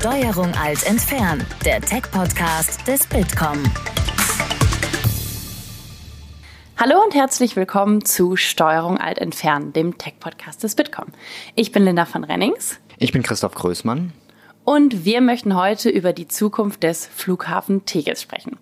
[0.00, 3.60] Steuerung alt entfernen, der Tech-Podcast des Bitkom.
[6.76, 11.06] Hallo und herzlich willkommen zu Steuerung alt entfernen, dem Tech-Podcast des Bitkom.
[11.56, 12.78] Ich bin Linda von Rennings.
[12.98, 14.12] Ich bin Christoph Größmann.
[14.68, 18.58] Und wir möchten heute über die Zukunft des Flughafen Tegels sprechen.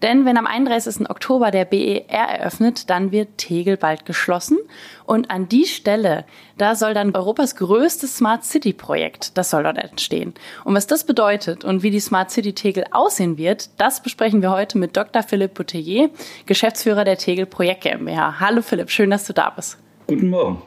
[0.00, 1.10] Denn wenn am 31.
[1.10, 4.56] Oktober der BER eröffnet, dann wird Tegel bald geschlossen.
[5.04, 6.24] Und an die Stelle,
[6.56, 10.32] da soll dann Europas größtes Smart City Projekt, das soll dort entstehen.
[10.64, 14.52] Und was das bedeutet und wie die Smart City Tegel aussehen wird, das besprechen wir
[14.52, 15.22] heute mit Dr.
[15.22, 16.08] Philipp Boutellier,
[16.46, 18.40] Geschäftsführer der Tegel Projekt GmbH.
[18.40, 19.76] Hallo Philipp, schön, dass du da bist.
[20.06, 20.62] Guten Morgen.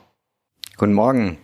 [0.78, 1.40] Guten Morgen.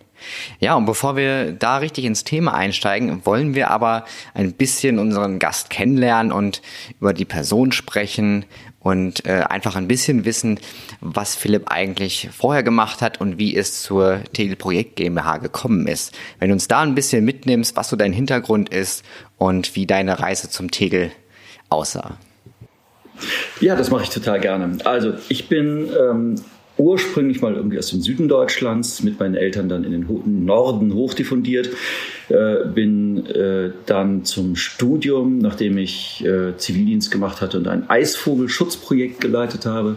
[0.58, 5.38] Ja, und bevor wir da richtig ins Thema einsteigen, wollen wir aber ein bisschen unseren
[5.38, 6.62] Gast kennenlernen und
[7.00, 8.44] über die Person sprechen
[8.80, 10.58] und äh, einfach ein bisschen wissen,
[11.00, 16.16] was Philipp eigentlich vorher gemacht hat und wie es zur Tegel Projekt GmbH gekommen ist.
[16.38, 19.04] Wenn du uns da ein bisschen mitnimmst, was so dein Hintergrund ist
[19.36, 21.12] und wie deine Reise zum Tegel
[21.68, 22.16] aussah.
[23.60, 24.78] Ja, das mache ich total gerne.
[24.84, 26.36] Also ich bin ähm,
[26.80, 31.70] ursprünglich mal irgendwie aus dem Süden Deutschlands, mit meinen Eltern dann in den Norden hochdiffundiert,
[32.28, 39.20] äh, bin äh, dann zum Studium, nachdem ich äh, Zivildienst gemacht hatte und ein Eisvogelschutzprojekt
[39.20, 39.96] geleitet habe,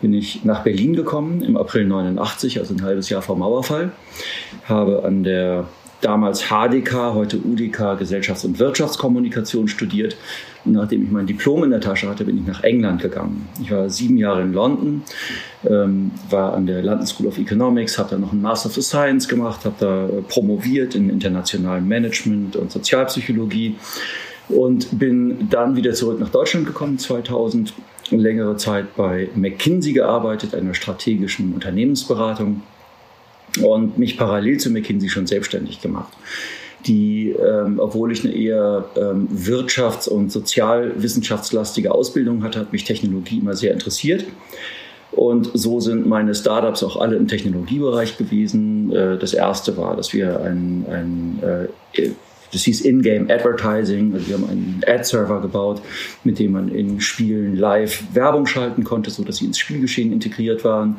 [0.00, 3.92] bin ich nach Berlin gekommen im April 89, also ein halbes Jahr vor Mauerfall,
[4.64, 5.68] habe an der
[6.04, 10.16] damals HDK, heute UDK, Gesellschafts- und Wirtschaftskommunikation studiert.
[10.64, 13.48] Und nachdem ich mein Diplom in der Tasche hatte, bin ich nach England gegangen.
[13.60, 15.02] Ich war sieben Jahre in London,
[15.68, 19.28] ähm, war an der London School of Economics, habe da noch einen Master of Science
[19.28, 23.76] gemacht, habe da äh, promoviert in internationalem Management und Sozialpsychologie
[24.48, 27.72] und bin dann wieder zurück nach Deutschland gekommen 2000
[28.10, 32.62] längere Zeit bei McKinsey gearbeitet, einer strategischen Unternehmensberatung
[33.62, 36.12] und mich parallel zu McKinsey schon selbstständig gemacht
[36.86, 43.38] die, ähm, obwohl ich eine eher ähm, wirtschafts- und sozialwissenschaftslastige Ausbildung hatte, hat mich Technologie
[43.38, 44.24] immer sehr interessiert.
[45.12, 48.92] Und so sind meine Startups auch alle im Technologiebereich gewesen.
[48.92, 52.10] Äh, das erste war, dass wir ein, ein äh,
[52.54, 54.14] das hieß In-Game Advertising.
[54.14, 55.82] Also wir haben einen Ad-Server gebaut,
[56.22, 60.64] mit dem man in Spielen live Werbung schalten konnte, so dass sie ins Spielgeschehen integriert
[60.64, 60.96] waren.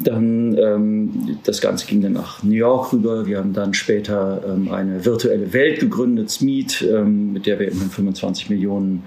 [0.00, 3.26] Dann ähm, das Ganze ging dann nach New York rüber.
[3.26, 7.90] Wir haben dann später ähm, eine virtuelle Welt gegründet, Smeet, ähm, mit der wir immerhin
[7.90, 9.04] 25 Millionen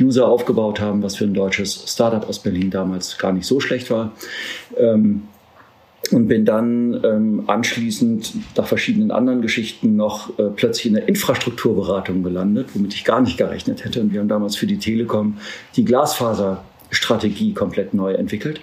[0.00, 3.90] User aufgebaut haben, was für ein deutsches Startup aus Berlin damals gar nicht so schlecht
[3.90, 4.12] war.
[4.76, 5.22] Ähm,
[6.12, 12.22] und bin dann ähm, anschließend nach verschiedenen anderen Geschichten noch äh, plötzlich in der Infrastrukturberatung
[12.22, 14.00] gelandet, womit ich gar nicht gerechnet hätte.
[14.00, 15.38] Und wir haben damals für die Telekom
[15.74, 18.60] die Glasfaserstrategie komplett neu entwickelt.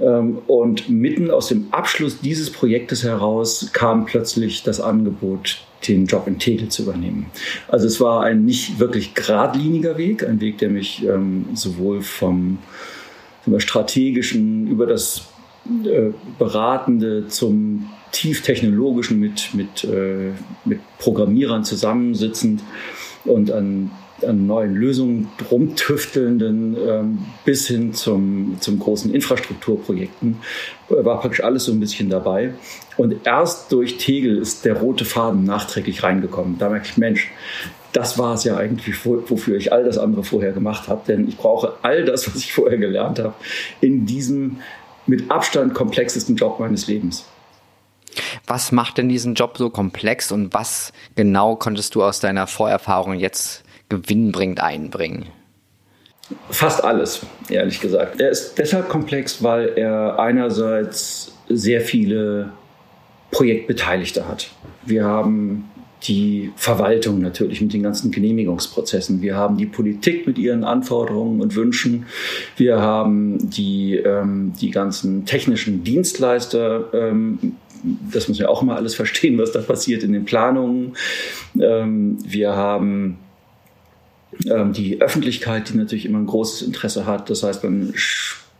[0.00, 6.26] Ähm, und mitten aus dem Abschluss dieses Projektes heraus kam plötzlich das Angebot, den Job
[6.26, 7.26] in Tegel zu übernehmen.
[7.68, 12.58] Also es war ein nicht wirklich geradliniger Weg, ein Weg, der mich ähm, sowohl vom,
[13.44, 15.28] vom strategischen über das
[15.84, 20.32] äh, Beratende zum tieftechnologischen mit, mit, äh,
[20.64, 22.62] mit Programmierern zusammensitzend
[23.24, 23.90] und an,
[24.26, 30.38] an neuen Lösungen rumtüftelnden ähm, bis hin zum, zum großen Infrastrukturprojekten
[30.90, 32.54] äh, war praktisch alles so ein bisschen dabei.
[32.96, 36.56] Und erst durch Tegel ist der rote Faden nachträglich reingekommen.
[36.58, 37.30] Da merke ich, Mensch,
[37.92, 41.02] das war es ja eigentlich, wofür ich all das andere vorher gemacht habe.
[41.06, 43.34] Denn ich brauche all das, was ich vorher gelernt habe,
[43.80, 44.58] in diesem
[45.08, 47.24] mit Abstand komplexesten Job meines Lebens.
[48.46, 53.14] Was macht denn diesen Job so komplex und was genau konntest du aus deiner Vorerfahrung
[53.14, 55.26] jetzt gewinnbringend einbringen?
[56.50, 58.20] Fast alles, ehrlich gesagt.
[58.20, 62.52] Er ist deshalb komplex, weil er einerseits sehr viele
[63.30, 64.50] Projektbeteiligte hat.
[64.84, 65.70] Wir haben
[66.04, 69.20] die Verwaltung natürlich mit den ganzen Genehmigungsprozessen.
[69.20, 72.06] Wir haben die Politik mit ihren Anforderungen und Wünschen.
[72.56, 76.92] Wir haben die, ähm, die ganzen technischen Dienstleister.
[76.92, 77.56] Ähm,
[78.12, 80.96] das muss man auch immer alles verstehen, was da passiert in den Planungen.
[81.60, 83.18] Ähm, wir haben
[84.46, 87.30] ähm, die Öffentlichkeit, die natürlich immer ein großes Interesse hat.
[87.30, 87.92] Das heißt, man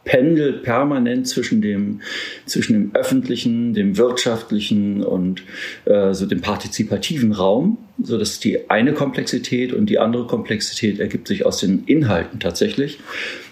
[0.08, 2.00] pendelt permanent zwischen dem,
[2.46, 5.42] zwischen dem öffentlichen, dem wirtschaftlichen und
[5.84, 7.76] äh, so dem partizipativen Raum.
[8.02, 12.40] So, das ist die eine Komplexität und die andere Komplexität ergibt sich aus den Inhalten
[12.40, 12.98] tatsächlich.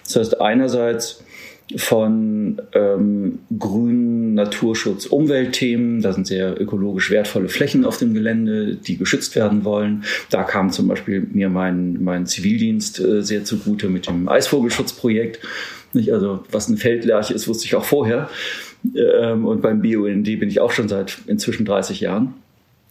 [0.05, 1.23] Das heißt, einerseits
[1.75, 6.01] von ähm, Grün, Naturschutz, Umweltthemen.
[6.01, 10.05] Da sind sehr ökologisch wertvolle Flächen auf dem Gelände, die geschützt werden wollen.
[10.31, 15.41] Da kam zum Beispiel mir mein, mein Zivildienst äh, sehr zugute mit dem Eisvogelschutzprojekt.
[15.97, 16.13] Nicht?
[16.13, 18.31] Also was eine Feldlerche ist, wusste ich auch vorher.
[18.95, 22.35] Ähm, und beim BUND bin ich auch schon seit inzwischen 30 Jahren.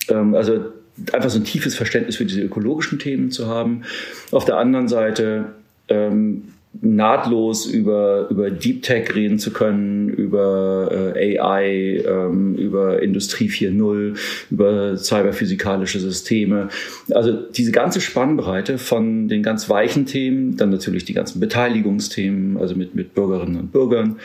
[0.09, 0.65] Ähm, also
[1.13, 3.83] einfach so ein tiefes Verständnis für diese ökologischen Themen zu haben.
[4.31, 5.53] Auf der anderen Seite
[5.87, 6.49] ähm,
[6.81, 14.17] nahtlos über, über Deep Tech reden zu können, über äh, AI, ähm, über Industrie 4.0,
[14.51, 16.69] über cyberphysikalische Systeme.
[17.11, 22.75] Also diese ganze Spannbreite von den ganz weichen Themen, dann natürlich die ganzen Beteiligungsthemen, also
[22.75, 24.17] mit, mit Bürgerinnen und Bürgern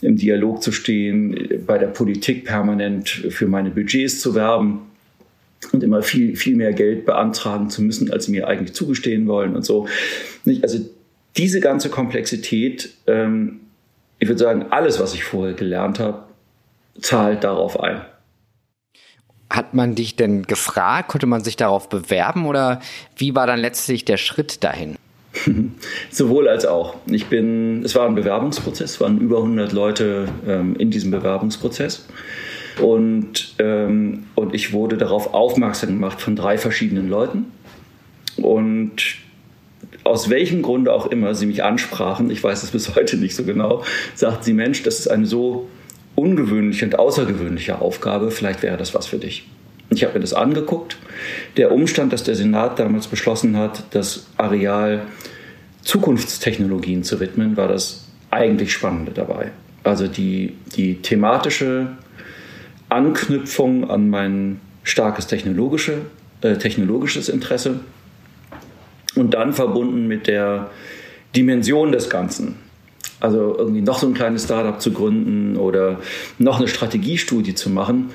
[0.00, 4.80] im Dialog zu stehen, bei der Politik permanent für meine Budgets zu werben
[5.70, 9.54] und immer viel, viel mehr Geld beantragen zu müssen, als sie mir eigentlich zugestehen wollen
[9.54, 9.86] und so.
[10.62, 10.80] Also
[11.36, 13.60] diese ganze Komplexität, ähm,
[14.18, 16.24] ich würde sagen, alles, was ich vorher gelernt habe,
[17.00, 18.02] zahlt darauf ein.
[19.50, 21.08] Hat man dich denn gefragt?
[21.08, 22.80] Konnte man sich darauf bewerben oder
[23.16, 24.96] wie war dann letztlich der Schritt dahin?
[26.10, 26.96] Sowohl als auch.
[27.06, 32.06] Ich bin, es war ein Bewerbungsprozess, es waren über 100 Leute ähm, in diesem Bewerbungsprozess.
[32.80, 37.52] Und, ähm, und ich wurde darauf aufmerksam gemacht von drei verschiedenen Leuten.
[38.36, 39.16] Und
[40.04, 43.44] aus welchem Grunde auch immer sie mich ansprachen, ich weiß es bis heute nicht so
[43.44, 43.84] genau,
[44.14, 45.68] sagten sie, Mensch, das ist eine so
[46.14, 49.44] ungewöhnliche und außergewöhnliche Aufgabe, vielleicht wäre das was für dich.
[49.90, 50.96] Ich habe mir das angeguckt.
[51.56, 55.02] Der Umstand, dass der Senat damals beschlossen hat, das Areal
[55.82, 59.50] Zukunftstechnologien zu widmen, war das eigentlich Spannende dabei.
[59.84, 61.88] Also die, die thematische
[62.88, 65.98] Anknüpfung an mein starkes technologische,
[66.40, 67.80] äh, technologisches Interesse
[69.14, 70.70] und dann verbunden mit der
[71.34, 72.56] Dimension des Ganzen.
[73.20, 76.00] Also irgendwie noch so ein kleines Startup zu gründen oder
[76.38, 78.10] noch eine Strategiestudie zu machen.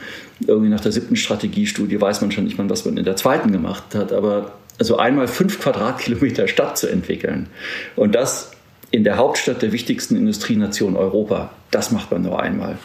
[0.45, 3.51] Irgendwie nach der siebten Strategiestudie weiß man schon nicht mal, was man in der zweiten
[3.53, 4.11] gemacht hat.
[4.11, 7.47] Aber also einmal fünf Quadratkilometer Stadt zu entwickeln
[7.95, 8.51] und das
[8.91, 12.77] in der Hauptstadt der wichtigsten Industrienation Europa, das macht man nur einmal.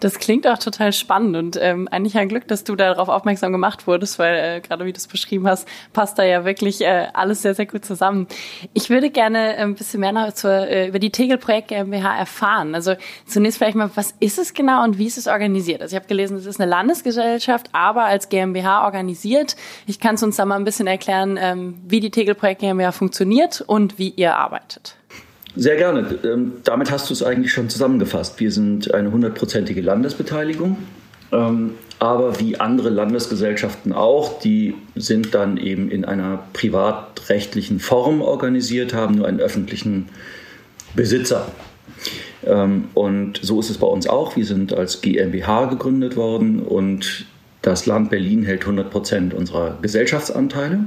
[0.00, 3.86] Das klingt auch total spannend und ähm, eigentlich ein Glück, dass du darauf aufmerksam gemacht
[3.86, 7.40] wurdest, weil äh, gerade wie du es beschrieben hast, passt da ja wirklich äh, alles
[7.40, 8.26] sehr, sehr gut zusammen.
[8.74, 12.18] Ich würde gerne äh, ein bisschen mehr noch zur, äh, über die Tegel Projekt GmbH
[12.18, 12.74] erfahren.
[12.74, 12.94] Also
[13.26, 15.80] zunächst vielleicht mal, was ist es genau und wie ist es organisiert?
[15.80, 19.56] Also ich habe gelesen, es ist eine Landesgesellschaft, aber als GmbH organisiert.
[19.86, 22.92] Ich kann es uns da mal ein bisschen erklären, ähm, wie die Tegel Projekt GmbH
[22.92, 24.95] funktioniert und wie ihr arbeitet.
[25.56, 26.18] Sehr gerne.
[26.22, 28.38] Ähm, damit hast du es eigentlich schon zusammengefasst.
[28.38, 30.76] Wir sind eine hundertprozentige Landesbeteiligung.
[31.32, 38.92] Ähm, aber wie andere Landesgesellschaften auch, die sind dann eben in einer privatrechtlichen Form organisiert,
[38.92, 40.10] haben nur einen öffentlichen
[40.94, 41.50] Besitzer.
[42.44, 44.36] Ähm, und so ist es bei uns auch.
[44.36, 47.24] Wir sind als GmbH gegründet worden und
[47.62, 50.86] das Land Berlin hält 100 Prozent unserer Gesellschaftsanteile.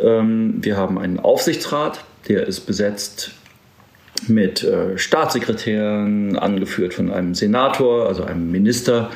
[0.00, 3.32] Wir haben einen Aufsichtsrat, der ist besetzt
[4.26, 9.10] mit äh, Staatssekretären, angeführt von einem Senator, also einem Minister,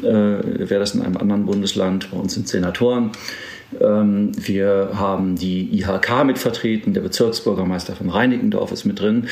[0.00, 3.12] äh, wäre das in einem anderen Bundesland, bei uns sind Senatoren.
[3.80, 9.28] Ähm, wir haben die IHK mit vertreten, der Bezirksbürgermeister von Reinickendorf ist mit drin.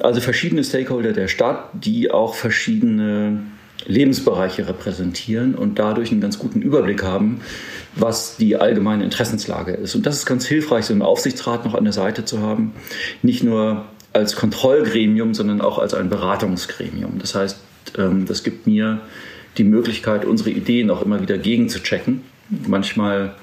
[0.00, 3.40] Also verschiedene Stakeholder der Stadt, die auch verschiedene
[3.86, 7.40] Lebensbereiche repräsentieren und dadurch einen ganz guten Überblick haben,
[7.94, 9.94] was die allgemeine Interessenslage ist.
[9.94, 12.72] Und das ist ganz hilfreich, so einen Aufsichtsrat noch an der Seite zu haben.
[13.22, 17.18] Nicht nur als Kontrollgremium, sondern auch als ein Beratungsgremium.
[17.18, 17.58] Das heißt,
[17.98, 19.00] ähm, das gibt mir
[19.56, 22.22] die Möglichkeit, unsere Ideen auch immer wieder gegenzuchecken.
[22.66, 23.34] Manchmal,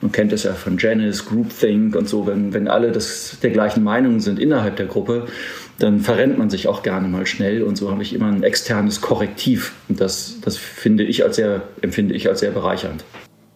[0.00, 3.84] man kennt es ja von Janice, Groupthink und so, wenn, wenn alle das, der gleichen
[3.84, 5.26] Meinung sind innerhalb der Gruppe,
[5.78, 9.00] dann verrennt man sich auch gerne mal schnell und so habe ich immer ein externes
[9.00, 9.72] Korrektiv.
[9.88, 13.04] Und das, das finde ich als sehr, empfinde ich als sehr bereichernd.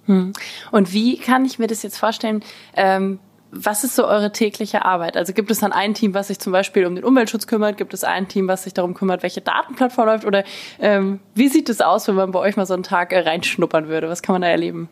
[0.07, 0.33] Hm.
[0.73, 2.43] Und wie kann ich mir das jetzt vorstellen?
[2.77, 3.19] Ähm
[3.51, 5.17] was ist so eure tägliche Arbeit?
[5.17, 7.77] Also gibt es dann ein Team, was sich zum Beispiel um den Umweltschutz kümmert?
[7.77, 10.25] Gibt es ein Team, was sich darum kümmert, welche Datenplattform läuft?
[10.25, 10.45] Oder
[10.81, 13.89] ähm, wie sieht es aus, wenn man bei euch mal so einen Tag äh, reinschnuppern
[13.89, 14.09] würde?
[14.09, 14.89] Was kann man da erleben?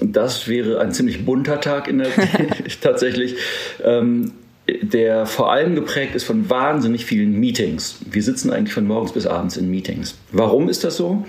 [0.00, 2.08] Das wäre ein ziemlich bunter Tag in der
[2.82, 3.36] tatsächlich.
[3.82, 4.32] Ähm,
[4.68, 7.98] der vor allem geprägt ist von wahnsinnig vielen Meetings.
[8.10, 10.16] Wir sitzen eigentlich von morgens bis abends in Meetings.
[10.32, 11.24] Warum ist das so?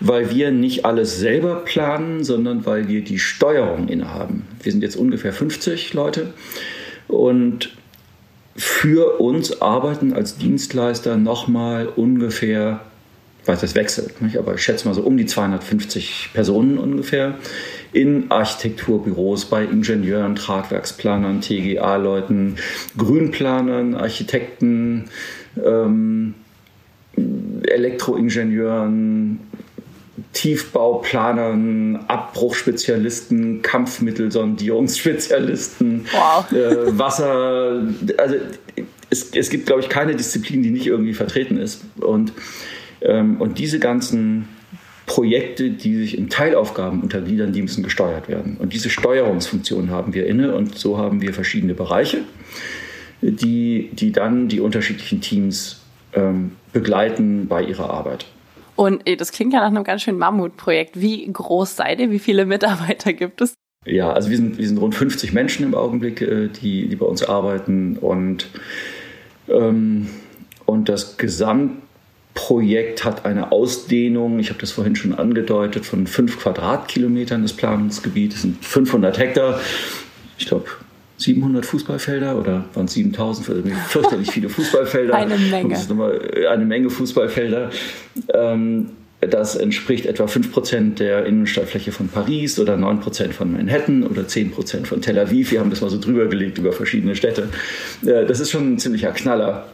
[0.00, 4.46] Weil wir nicht alles selber planen, sondern weil wir die Steuerung innehaben.
[4.62, 6.34] Wir sind jetzt ungefähr 50 Leute
[7.08, 7.70] und
[8.56, 12.80] für uns arbeiten als Dienstleister nochmal ungefähr,
[13.46, 14.36] weiß, das wechselt, nicht?
[14.36, 17.36] aber ich schätze mal so um die 250 Personen ungefähr
[17.94, 22.56] in Architekturbüros, bei Ingenieuren, Tragwerksplanern, TGA-Leuten,
[22.98, 25.04] Grünplanern, Architekten,
[25.64, 26.34] ähm,
[27.66, 29.38] Elektroingenieuren,
[30.32, 36.50] Tiefbauplanern, Abbruchspezialisten, Kampfmittelsondierungsspezialisten, wow.
[36.52, 37.86] äh, Wasser.
[38.18, 38.34] Also
[39.10, 41.82] es, es gibt, glaube ich, keine Disziplin, die nicht irgendwie vertreten ist.
[42.00, 42.32] Und,
[43.02, 44.48] ähm, und diese ganzen
[45.06, 48.56] Projekte, die sich in Teilaufgaben untergliedern, die müssen gesteuert werden.
[48.58, 52.22] Und diese Steuerungsfunktion haben wir inne und so haben wir verschiedene Bereiche,
[53.20, 55.82] die, die dann die unterschiedlichen Teams
[56.14, 58.26] ähm, begleiten bei ihrer Arbeit.
[58.76, 61.00] Und das klingt ja nach einem ganz schönen Mammutprojekt.
[61.00, 62.10] Wie groß seid ihr?
[62.10, 63.54] Wie viele Mitarbeiter gibt es?
[63.84, 67.06] Ja, also wir sind, wir sind rund 50 Menschen im Augenblick, äh, die, die bei
[67.06, 68.48] uns arbeiten und,
[69.48, 70.08] ähm,
[70.64, 71.18] und das
[72.34, 78.42] Gesamtprojekt hat eine Ausdehnung, ich habe das vorhin schon angedeutet, von fünf Quadratkilometern des Planungsgebietes,
[78.42, 79.60] sind 500 Hektar.
[80.38, 80.66] Ich glaube,
[81.18, 83.48] 700 Fußballfelder oder waren es 7000?
[83.48, 85.14] Also fürchterlich viele Fußballfelder.
[85.16, 85.74] Eine Menge.
[85.74, 87.70] Äh, eine Menge Fußballfelder.
[88.32, 94.84] Ähm, das entspricht etwa 5% der Innenstadtfläche von Paris oder 9% von Manhattan oder 10%
[94.84, 95.52] von Tel Aviv.
[95.52, 97.48] Wir haben das mal so drüber gelegt über verschiedene Städte.
[98.04, 99.66] Äh, das ist schon ein ziemlicher Knaller.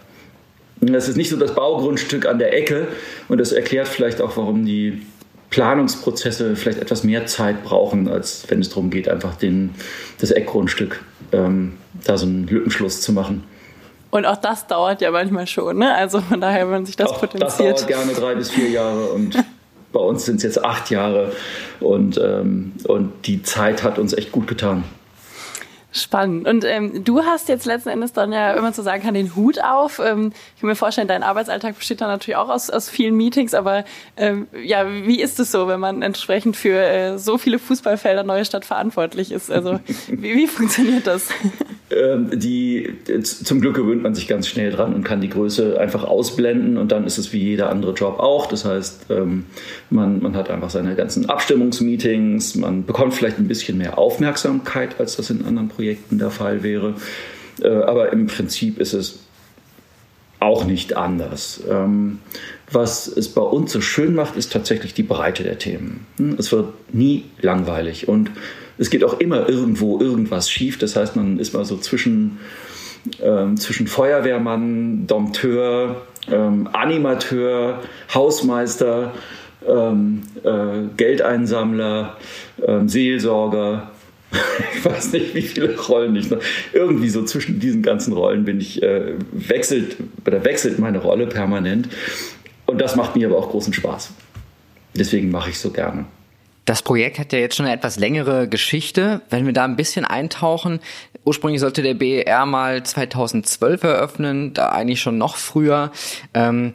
[0.81, 2.89] Das ist nicht so das Baugrundstück an der Ecke
[3.29, 5.03] und das erklärt vielleicht auch, warum die
[5.51, 9.75] Planungsprozesse vielleicht etwas mehr Zeit brauchen, als wenn es darum geht, einfach den,
[10.21, 11.01] das Eckgrundstück
[11.33, 13.45] ähm, da so einen Lückenschluss zu machen.
[14.11, 15.95] Und auch das dauert ja manchmal schon, ne?
[15.95, 17.77] Also von daher, wenn sich das auch potenziert.
[17.77, 19.37] Das dauert gerne drei bis vier Jahre und
[19.93, 21.33] bei uns sind es jetzt acht Jahre
[21.81, 24.85] und, ähm, und die Zeit hat uns echt gut getan.
[25.93, 26.47] Spannend.
[26.47, 29.35] Und ähm, du hast jetzt letzten Endes dann ja, wenn man so sagen kann, den
[29.35, 29.99] Hut auf.
[29.99, 33.55] Ähm, ich kann mir vorstellen, dein Arbeitsalltag besteht dann natürlich auch aus, aus vielen Meetings,
[33.55, 33.85] aber
[34.17, 38.45] ähm, ja, wie ist es so, wenn man entsprechend für äh, so viele Fußballfelder neue
[38.45, 39.51] Stadt verantwortlich ist?
[39.51, 41.29] Also wie, wie funktioniert das?
[41.91, 46.05] Ähm, die, zum Glück gewöhnt man sich ganz schnell dran und kann die Größe einfach
[46.05, 48.47] ausblenden und dann ist es wie jeder andere Job auch.
[48.47, 49.47] Das heißt, ähm,
[49.91, 55.17] man, man hat einfach seine ganzen Abstimmungsmeetings, man bekommt vielleicht ein bisschen mehr Aufmerksamkeit, als
[55.17, 56.95] das in anderen Projekten der Fall wäre.
[57.61, 59.21] Äh, aber im Prinzip ist es
[60.39, 61.61] auch nicht anders.
[61.69, 62.21] Ähm,
[62.71, 66.07] was es bei uns so schön macht, ist tatsächlich die Breite der Themen.
[66.19, 68.31] Hm, es wird nie langweilig und
[68.81, 70.79] es geht auch immer irgendwo irgendwas schief.
[70.79, 72.39] Das heißt, man ist mal so zwischen,
[73.23, 77.83] ähm, zwischen Feuerwehrmann, Dompteur, ähm, Animateur,
[78.15, 79.13] Hausmeister,
[79.69, 82.17] ähm, äh, Geldeinsammler,
[82.67, 83.91] ähm, Seelsorger.
[84.75, 86.39] ich weiß nicht, wie viele Rollen ich noch.
[86.73, 91.91] Irgendwie so zwischen diesen ganzen Rollen bin ich, äh, wechselt, oder wechselt meine Rolle permanent.
[92.65, 94.15] Und das macht mir aber auch großen Spaß.
[94.95, 96.07] Deswegen mache ich so gerne.
[96.71, 99.23] Das Projekt hat ja jetzt schon eine etwas längere Geschichte.
[99.29, 100.79] Wenn wir da ein bisschen eintauchen,
[101.25, 105.91] ursprünglich sollte der BER mal 2012 eröffnen, da eigentlich schon noch früher.
[106.33, 106.75] Ähm,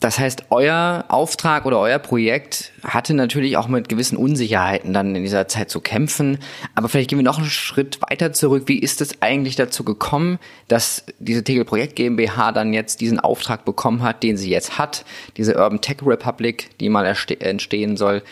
[0.00, 5.22] das heißt, euer Auftrag oder euer Projekt hatte natürlich auch mit gewissen Unsicherheiten dann in
[5.22, 6.38] dieser Zeit zu kämpfen.
[6.74, 8.64] Aber vielleicht gehen wir noch einen Schritt weiter zurück.
[8.66, 13.64] Wie ist es eigentlich dazu gekommen, dass diese Tegel Projekt GmbH dann jetzt diesen Auftrag
[13.64, 15.04] bekommen hat, den sie jetzt hat,
[15.36, 18.22] diese Urban Tech Republic, die mal entstehen soll?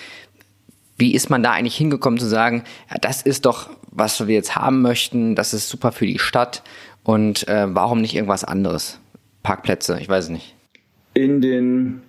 [0.99, 4.57] Wie ist man da eigentlich hingekommen zu sagen, ja, das ist doch, was wir jetzt
[4.57, 6.63] haben möchten, das ist super für die Stadt
[7.05, 8.99] und äh, warum nicht irgendwas anderes?
[9.43, 10.55] Parkplätze, ich weiß nicht.
[11.15, 12.03] In den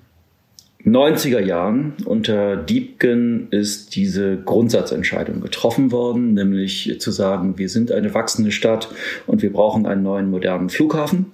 [0.86, 8.14] 90er Jahren unter Diebken ist diese Grundsatzentscheidung getroffen worden, nämlich zu sagen, wir sind eine
[8.14, 8.90] wachsende Stadt
[9.28, 11.32] und wir brauchen einen neuen modernen Flughafen.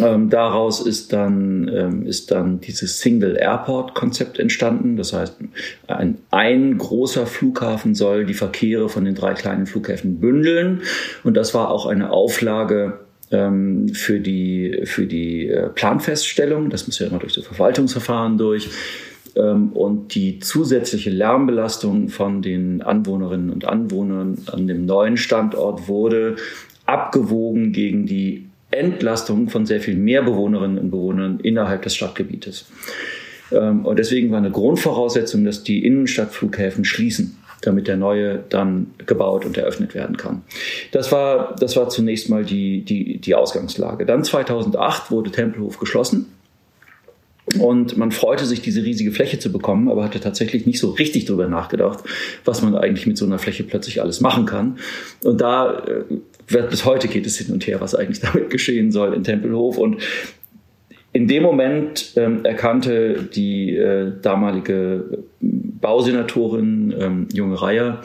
[0.00, 4.96] Ähm, daraus ist dann, ähm, ist dann dieses Single Airport Konzept entstanden.
[4.96, 5.36] Das heißt,
[5.86, 10.82] ein, ein großer Flughafen soll die Verkehre von den drei kleinen Flughäfen bündeln.
[11.24, 16.70] Und das war auch eine Auflage ähm, für die, für die äh, Planfeststellung.
[16.70, 18.70] Das muss ja immer durch das Verwaltungsverfahren durch.
[19.34, 26.36] Ähm, und die zusätzliche Lärmbelastung von den Anwohnerinnen und Anwohnern an dem neuen Standort wurde
[26.86, 32.66] abgewogen gegen die Entlastung von sehr viel mehr Bewohnerinnen und Bewohnern innerhalb des Stadtgebietes.
[33.52, 39.44] Ähm, und deswegen war eine Grundvoraussetzung, dass die Innenstadtflughäfen schließen, damit der neue dann gebaut
[39.44, 40.42] und eröffnet werden kann.
[40.90, 44.06] Das war, das war zunächst mal die, die, die Ausgangslage.
[44.06, 46.26] Dann 2008 wurde Tempelhof geschlossen.
[47.58, 51.24] Und man freute sich, diese riesige Fläche zu bekommen, aber hatte tatsächlich nicht so richtig
[51.24, 51.98] darüber nachgedacht,
[52.44, 54.78] was man eigentlich mit so einer Fläche plötzlich alles machen kann.
[55.24, 56.04] Und da äh,
[56.46, 59.78] bis heute geht es hin und her, was eigentlich damit geschehen soll in Tempelhof.
[59.78, 60.02] Und
[61.12, 68.00] in dem Moment ähm, erkannte die äh, damalige Bausenatorin ähm, Junge Reier,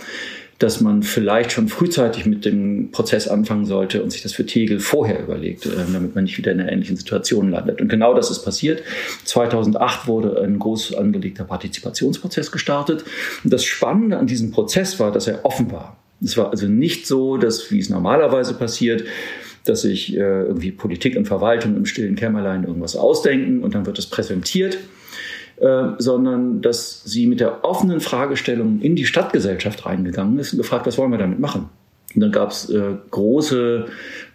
[0.59, 4.79] dass man vielleicht schon frühzeitig mit dem Prozess anfangen sollte und sich das für Tegel
[4.79, 7.79] vorher überlegt, äh, damit man nicht wieder in einer ähnlichen Situation landet.
[7.79, 8.81] Und genau das ist passiert.
[9.23, 13.05] 2008 wurde ein groß angelegter Partizipationsprozess gestartet.
[13.43, 15.97] Und das Spannende an diesem Prozess war, dass er offen war.
[16.23, 19.03] Es war also nicht so, dass, wie es normalerweise passiert,
[19.65, 23.99] dass sich äh, irgendwie Politik und Verwaltung im stillen Kämmerlein irgendwas ausdenken und dann wird
[23.99, 24.77] es präsentiert.
[25.59, 30.85] äh, sondern dass sie mit der offenen Fragestellung in die Stadtgesellschaft reingegangen ist und gefragt,
[30.85, 31.69] was wollen wir damit machen?
[32.13, 33.85] Und dann gab es äh, große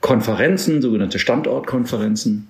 [0.01, 2.49] Konferenzen, sogenannte Standortkonferenzen,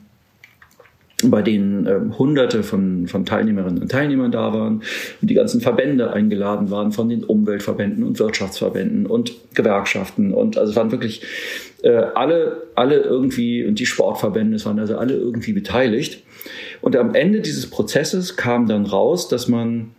[1.31, 4.83] bei denen äh, Hunderte von, von Teilnehmerinnen und Teilnehmern da waren
[5.21, 10.71] und die ganzen Verbände eingeladen waren von den Umweltverbänden und Wirtschaftsverbänden und Gewerkschaften und also
[10.71, 11.23] es waren wirklich
[11.83, 16.23] äh, alle, alle irgendwie und die Sportverbände, es waren also alle irgendwie beteiligt.
[16.81, 19.93] Und am Ende dieses Prozesses kam dann raus, dass man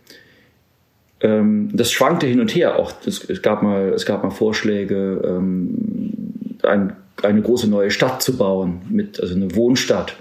[1.20, 2.92] ähm, das schwankte hin und her auch.
[2.92, 5.74] Das, es, gab mal, es gab mal Vorschläge, ähm,
[6.62, 10.16] ein, eine große neue Stadt zu bauen, mit, also eine Wohnstadt.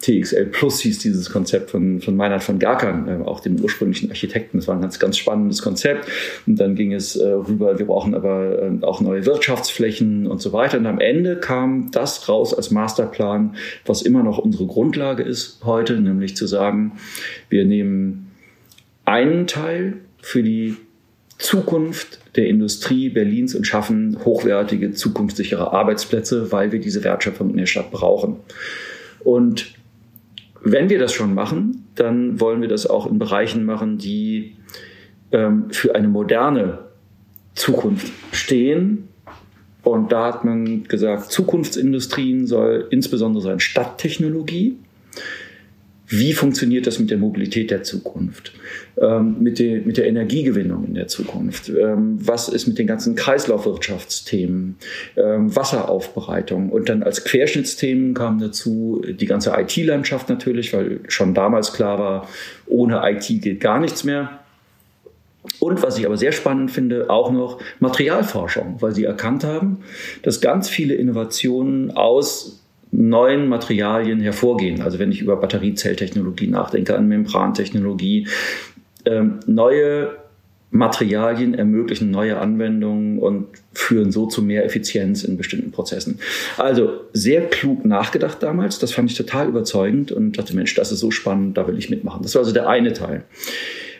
[0.00, 4.58] TXL Plus hieß dieses Konzept von, von Meinhard von Garkern, äh, auch dem ursprünglichen Architekten.
[4.58, 6.08] Das war ein ganz, ganz spannendes Konzept.
[6.46, 10.52] Und dann ging es äh, rüber, wir brauchen aber äh, auch neue Wirtschaftsflächen und so
[10.52, 10.78] weiter.
[10.78, 16.00] Und am Ende kam das raus als Masterplan, was immer noch unsere Grundlage ist heute,
[16.00, 16.92] nämlich zu sagen,
[17.48, 18.32] wir nehmen
[19.04, 20.76] einen Teil für die
[21.38, 27.66] Zukunft der Industrie Berlins und schaffen hochwertige, zukunftssichere Arbeitsplätze, weil wir diese Wertschöpfung in der
[27.66, 28.36] Stadt brauchen.
[29.20, 29.75] Und
[30.72, 34.56] wenn wir das schon machen, dann wollen wir das auch in Bereichen machen, die
[35.32, 36.78] ähm, für eine moderne
[37.54, 39.08] Zukunft stehen.
[39.82, 44.76] Und da hat man gesagt, Zukunftsindustrien soll insbesondere sein Stadttechnologie
[46.08, 48.52] wie funktioniert das mit der Mobilität der Zukunft,
[49.00, 53.16] ähm, mit, der, mit der Energiegewinnung in der Zukunft, ähm, was ist mit den ganzen
[53.16, 54.76] Kreislaufwirtschaftsthemen,
[55.16, 56.70] ähm, Wasseraufbereitung?
[56.70, 62.28] Und dann als Querschnittsthemen kam dazu die ganze IT-Landschaft natürlich, weil schon damals klar war,
[62.66, 64.40] ohne IT geht gar nichts mehr.
[65.60, 69.78] Und was ich aber sehr spannend finde, auch noch Materialforschung, weil sie erkannt haben,
[70.22, 72.55] dass ganz viele Innovationen aus
[72.90, 74.82] neuen Materialien hervorgehen.
[74.82, 78.28] Also wenn ich über Batteriezelltechnologie nachdenke, an Membrantechnologie,
[79.04, 80.16] ähm, neue
[80.70, 86.18] Materialien ermöglichen neue Anwendungen und führen so zu mehr Effizienz in bestimmten Prozessen.
[86.58, 91.00] Also sehr klug nachgedacht damals, das fand ich total überzeugend und dachte, Mensch, das ist
[91.00, 92.22] so spannend, da will ich mitmachen.
[92.22, 93.24] Das war also der eine Teil.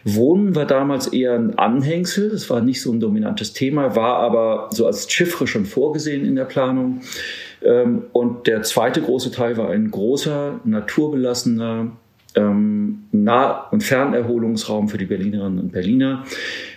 [0.05, 4.69] Wohnen war damals eher ein Anhängsel, das war nicht so ein dominantes Thema, war aber
[4.73, 7.01] so als Chiffre schon vorgesehen in der Planung.
[7.63, 11.93] Ähm, und der zweite große Teil war ein großer, naturbelassener
[12.35, 16.25] ähm, Nah- und Fernerholungsraum für die Berlinerinnen und Berliner,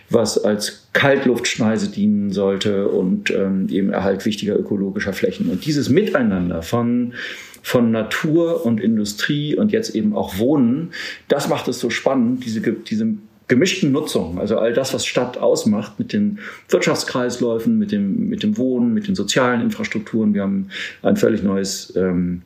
[0.09, 5.49] was als Kaltluftschneise dienen sollte und ähm, eben Erhalt wichtiger ökologischer Flächen.
[5.49, 7.13] Und dieses Miteinander von
[7.61, 10.91] von Natur und Industrie und jetzt eben auch Wohnen,
[11.27, 13.15] das macht es so spannend, diese, diese
[13.49, 18.57] gemischten Nutzung, also all das, was Stadt ausmacht, mit den Wirtschaftskreisläufen, mit dem, mit dem
[18.57, 20.33] Wohnen, mit den sozialen Infrastrukturen.
[20.33, 20.69] Wir haben
[21.01, 22.43] ein völlig neues ähm,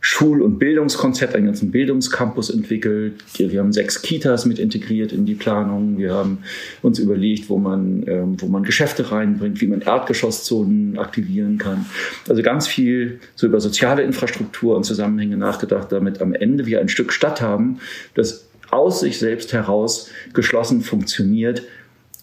[0.00, 3.22] Schul- und Bildungskonzept, einen ganzen Bildungscampus entwickelt.
[3.38, 5.96] Wir haben sechs Kitas mit integriert in die Planung.
[5.96, 6.38] Wir haben
[6.82, 11.86] uns überlegt, wo man, ähm, wo man Geschäfte reinbringt, wie man Erdgeschosszonen aktivieren kann.
[12.28, 16.88] Also ganz viel so über soziale Infrastruktur und Zusammenhänge nachgedacht, damit am Ende wir ein
[16.88, 17.78] Stück Stadt haben,
[18.16, 21.62] das aus sich selbst heraus geschlossen funktioniert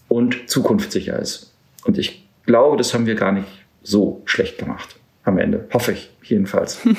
[0.07, 1.53] und zukunftssicher ist.
[1.85, 3.47] Und ich glaube, das haben wir gar nicht
[3.83, 5.67] so schlecht gemacht am Ende.
[5.73, 6.79] Hoffe ich jedenfalls.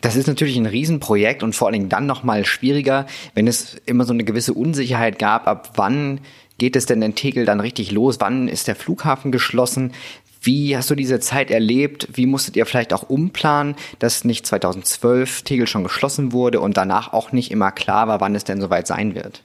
[0.00, 4.04] Das ist natürlich ein Riesenprojekt und vor allen Dingen dann nochmal schwieriger, wenn es immer
[4.04, 6.20] so eine gewisse Unsicherheit gab, ab wann
[6.56, 8.18] geht es denn in Tegel dann richtig los?
[8.20, 9.92] Wann ist der Flughafen geschlossen?
[10.40, 12.08] Wie hast du diese Zeit erlebt?
[12.12, 17.12] Wie musstet ihr vielleicht auch umplanen, dass nicht 2012 Tegel schon geschlossen wurde und danach
[17.12, 19.42] auch nicht immer klar war, wann es denn soweit sein wird?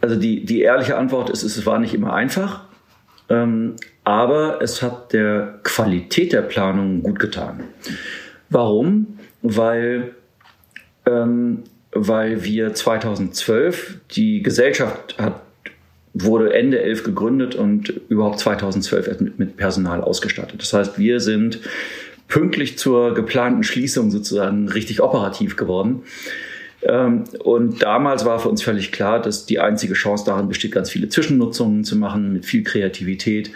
[0.00, 2.64] Also die, die ehrliche Antwort ist, es war nicht immer einfach,
[3.30, 7.64] ähm, aber es hat der Qualität der Planung gut getan.
[8.50, 9.18] Warum?
[9.40, 10.14] Weil,
[11.06, 15.40] ähm, weil wir 2012, die Gesellschaft hat
[16.14, 20.62] wurde Ende 11 gegründet und überhaupt 2012 mit, Personal ausgestattet.
[20.62, 21.58] Das heißt, wir sind
[22.28, 26.02] pünktlich zur geplanten Schließung sozusagen richtig operativ geworden.
[26.82, 30.88] Ähm, und damals war für uns völlig klar, dass die einzige Chance darin besteht, ganz
[30.90, 33.50] viele Zwischennutzungen zu machen, mit viel Kreativität,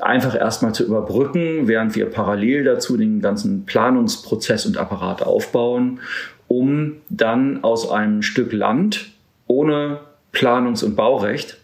[0.00, 6.00] einfach erstmal zu überbrücken, während wir parallel dazu den ganzen Planungsprozess und Apparat aufbauen,
[6.46, 9.10] um dann aus einem Stück Land
[9.46, 10.00] ohne
[10.32, 11.58] Planungs- und Baurecht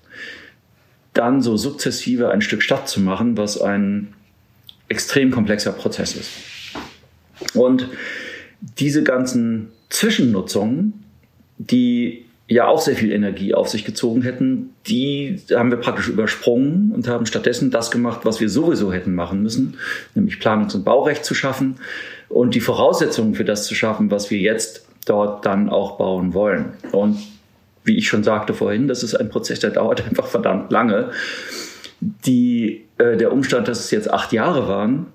[1.14, 4.12] dann so sukzessive ein Stück Stadt zu machen, was ein
[4.88, 6.31] extrem komplexer Prozess ist.
[7.55, 7.88] Und
[8.79, 11.05] diese ganzen Zwischennutzungen,
[11.59, 16.92] die ja auch sehr viel Energie auf sich gezogen hätten, die haben wir praktisch übersprungen
[16.92, 19.79] und haben stattdessen das gemacht, was wir sowieso hätten machen müssen,
[20.14, 21.77] nämlich Planungs- und Baurecht zu schaffen
[22.29, 26.72] und die Voraussetzungen für das zu schaffen, was wir jetzt dort dann auch bauen wollen.
[26.92, 27.18] Und
[27.84, 31.10] wie ich schon sagte vorhin, das ist ein Prozess, der dauert einfach verdammt lange.
[32.00, 35.06] Die, äh, der Umstand, dass es jetzt acht Jahre waren,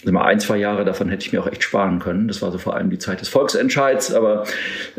[0.00, 2.28] also mal ein, zwei Jahre davon hätte ich mir auch echt sparen können.
[2.28, 4.44] Das war so vor allem die Zeit des Volksentscheids, aber,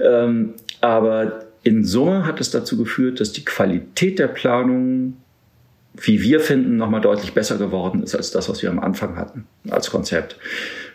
[0.03, 5.17] ähm, aber in Summe hat es dazu geführt, dass die Qualität der Planung,
[5.95, 9.45] wie wir finden, nochmal deutlich besser geworden ist als das, was wir am Anfang hatten
[9.69, 10.37] als Konzept.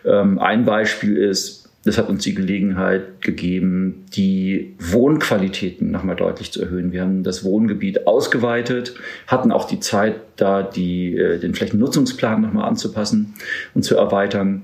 [0.03, 6.61] Ähm, ein Beispiel ist, das hat uns die Gelegenheit gegeben, die Wohnqualitäten nochmal deutlich zu
[6.61, 6.91] erhöhen.
[6.91, 8.93] Wir haben das Wohngebiet ausgeweitet,
[9.25, 13.33] hatten auch die Zeit, da die, äh, den Flächennutzungsplan nochmal anzupassen
[13.73, 14.63] und zu erweitern.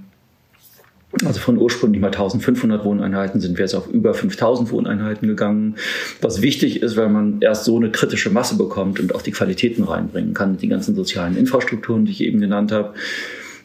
[1.26, 5.76] Also von ursprünglich mal 1500 Wohneinheiten sind wir jetzt auf über 5000 Wohneinheiten gegangen.
[6.22, 9.84] Was wichtig ist, weil man erst so eine kritische Masse bekommt und auch die Qualitäten
[9.84, 12.94] reinbringen kann, die ganzen sozialen Infrastrukturen, die ich eben genannt habe.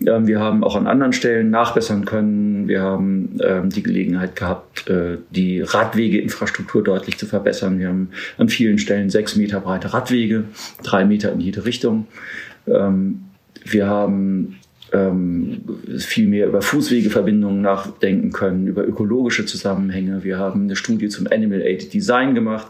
[0.07, 2.69] Ähm, wir haben auch an anderen Stellen nachbessern können.
[2.69, 7.79] Wir haben ähm, die Gelegenheit gehabt, äh, die Radwegeinfrastruktur deutlich zu verbessern.
[7.79, 10.45] Wir haben an vielen Stellen sechs Meter breite Radwege,
[10.83, 12.07] drei Meter in jede Richtung.
[12.67, 13.23] Ähm,
[13.65, 14.59] wir haben
[15.97, 20.23] viel mehr über Fußwegeverbindungen nachdenken können, über ökologische Zusammenhänge.
[20.23, 22.67] Wir haben eine Studie zum Animal Aided Design gemacht,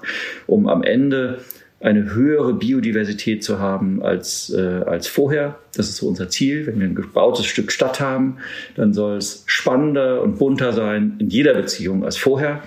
[0.47, 1.41] um am Ende
[1.83, 5.59] eine höhere Biodiversität zu haben als, äh, als vorher.
[5.75, 6.67] Das ist so unser Ziel.
[6.67, 8.39] Wenn wir ein gebautes Stück Stadt haben,
[8.77, 12.63] dann soll es spannender und bunter sein in jeder Beziehung als vorher.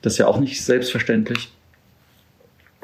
[0.00, 1.50] Das ist ja auch nicht selbstverständlich.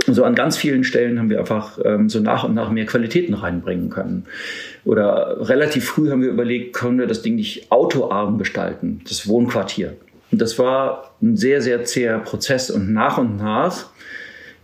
[0.07, 2.85] Und so an ganz vielen Stellen haben wir einfach ähm, so nach und nach mehr
[2.85, 4.27] Qualitäten reinbringen können.
[4.85, 9.97] Oder relativ früh haben wir überlegt, können wir das Ding nicht autoarm gestalten, das Wohnquartier.
[10.31, 12.71] Und das war ein sehr, sehr zäher Prozess.
[12.71, 13.87] Und nach und nach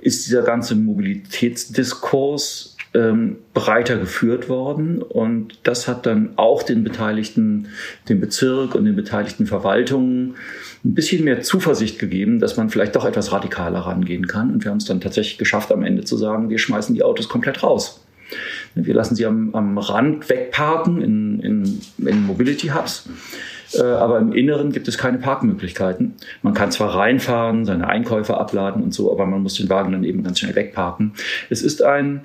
[0.03, 5.03] ist dieser ganze Mobilitätsdiskurs ähm, breiter geführt worden.
[5.03, 7.69] Und das hat dann auch den Beteiligten,
[8.09, 10.35] dem Bezirk und den beteiligten Verwaltungen
[10.85, 14.51] ein bisschen mehr Zuversicht gegeben, dass man vielleicht doch etwas radikaler rangehen kann.
[14.51, 17.29] Und wir haben es dann tatsächlich geschafft, am Ende zu sagen, wir schmeißen die Autos
[17.29, 18.05] komplett raus.
[18.75, 23.09] Wir lassen sie am, am Rand wegparken in, in, in Mobility Hubs
[23.75, 26.15] äh, aber im Inneren gibt es keine Parkmöglichkeiten.
[26.43, 30.05] Man kann zwar reinfahren, seine Einkäufe abladen und so, aber man muss den Wagen dann
[30.05, 31.13] eben ganz schnell wegparken.
[31.49, 32.23] Es ist ein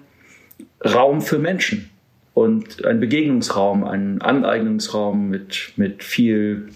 [0.83, 1.89] Raum für Menschen
[2.33, 6.69] und ein Begegnungsraum, ein Aneignungsraum mit, mit viel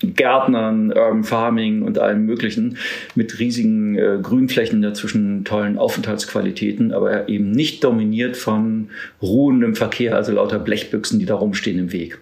[0.00, 2.76] Gärtnern, Urban Farming und allem Möglichen
[3.14, 8.90] mit riesigen äh, Grünflächen dazwischen, tollen Aufenthaltsqualitäten, aber eben nicht dominiert von
[9.22, 12.18] ruhendem Verkehr, also lauter Blechbüchsen, die da rumstehen im Weg.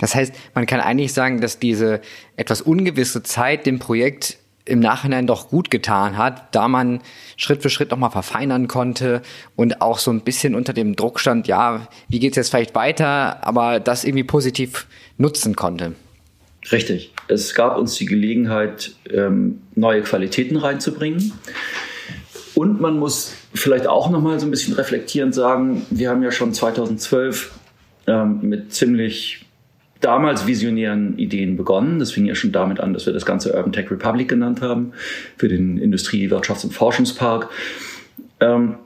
[0.00, 2.00] Das heißt, man kann eigentlich sagen, dass diese
[2.36, 4.38] etwas ungewisse Zeit dem Projekt
[4.68, 7.00] im Nachhinein doch gut getan hat, da man
[7.36, 9.22] Schritt für Schritt nochmal verfeinern konnte
[9.56, 13.46] und auch so ein bisschen unter dem Druck stand, ja, wie geht's jetzt vielleicht weiter,
[13.46, 14.86] aber das irgendwie positiv
[15.16, 15.94] nutzen konnte.
[16.70, 17.12] Richtig.
[17.28, 21.32] Es gab uns die Gelegenheit, ähm, neue Qualitäten reinzubringen.
[22.54, 26.52] Und man muss vielleicht auch nochmal so ein bisschen reflektierend sagen, wir haben ja schon
[26.52, 27.52] 2012
[28.06, 29.46] ähm, mit ziemlich
[30.00, 31.98] damals visionären Ideen begonnen.
[31.98, 34.92] Das fing ja schon damit an, dass wir das ganze Urban Tech Republic genannt haben
[35.36, 37.48] für den Industrie-, Wirtschafts- und Forschungspark.
[38.40, 38.76] Ähm,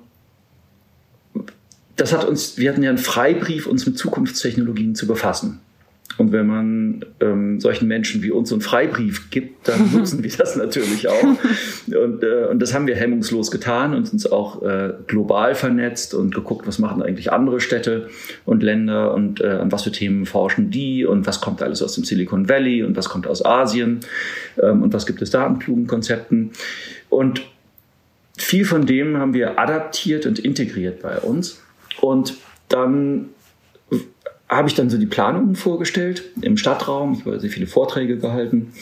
[1.96, 5.60] das hat uns, wir hatten ja einen Freibrief, uns mit Zukunftstechnologien zu befassen.
[6.18, 10.56] Und wenn man ähm, solchen Menschen wie uns einen Freibrief gibt, dann nutzen wir das
[10.56, 11.22] natürlich auch.
[11.22, 16.34] Und, äh, und das haben wir hemmungslos getan und uns auch äh, global vernetzt und
[16.34, 18.08] geguckt, was machen eigentlich andere Städte
[18.44, 21.94] und Länder und äh, an was für Themen forschen die und was kommt alles aus
[21.94, 24.00] dem Silicon Valley und was kommt aus Asien
[24.62, 26.50] ähm, und was gibt es da an klugen Konzepten.
[27.08, 27.42] Und
[28.36, 31.62] viel von dem haben wir adaptiert und integriert bei uns.
[32.00, 32.36] Und
[32.68, 33.28] dann
[34.56, 37.14] habe ich dann so die Planungen vorgestellt im Stadtraum.
[37.14, 38.72] Ich habe sehr viele Vorträge gehalten.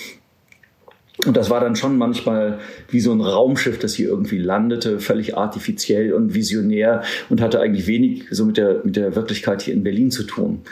[1.26, 5.36] Und das war dann schon manchmal wie so ein Raumschiff, das hier irgendwie landete, völlig
[5.36, 9.82] artifiziell und visionär und hatte eigentlich wenig so mit der, mit der Wirklichkeit hier in
[9.82, 10.62] Berlin zu tun.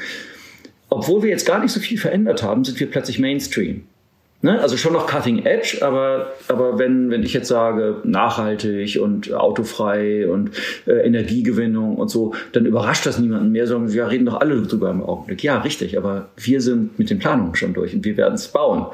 [0.88, 3.82] Obwohl wir jetzt gar nicht so viel verändert haben, sind wir plötzlich Mainstream.
[4.40, 4.60] Ne?
[4.60, 10.28] Also schon noch Cutting Edge, aber, aber wenn, wenn ich jetzt sage, nachhaltig und autofrei
[10.28, 10.52] und
[10.86, 14.90] äh, Energiegewinnung und so, dann überrascht das niemanden mehr, sondern wir reden doch alle drüber
[14.90, 15.42] im Augenblick.
[15.42, 18.86] Ja, richtig, aber wir sind mit den Planungen schon durch und wir werden es bauen.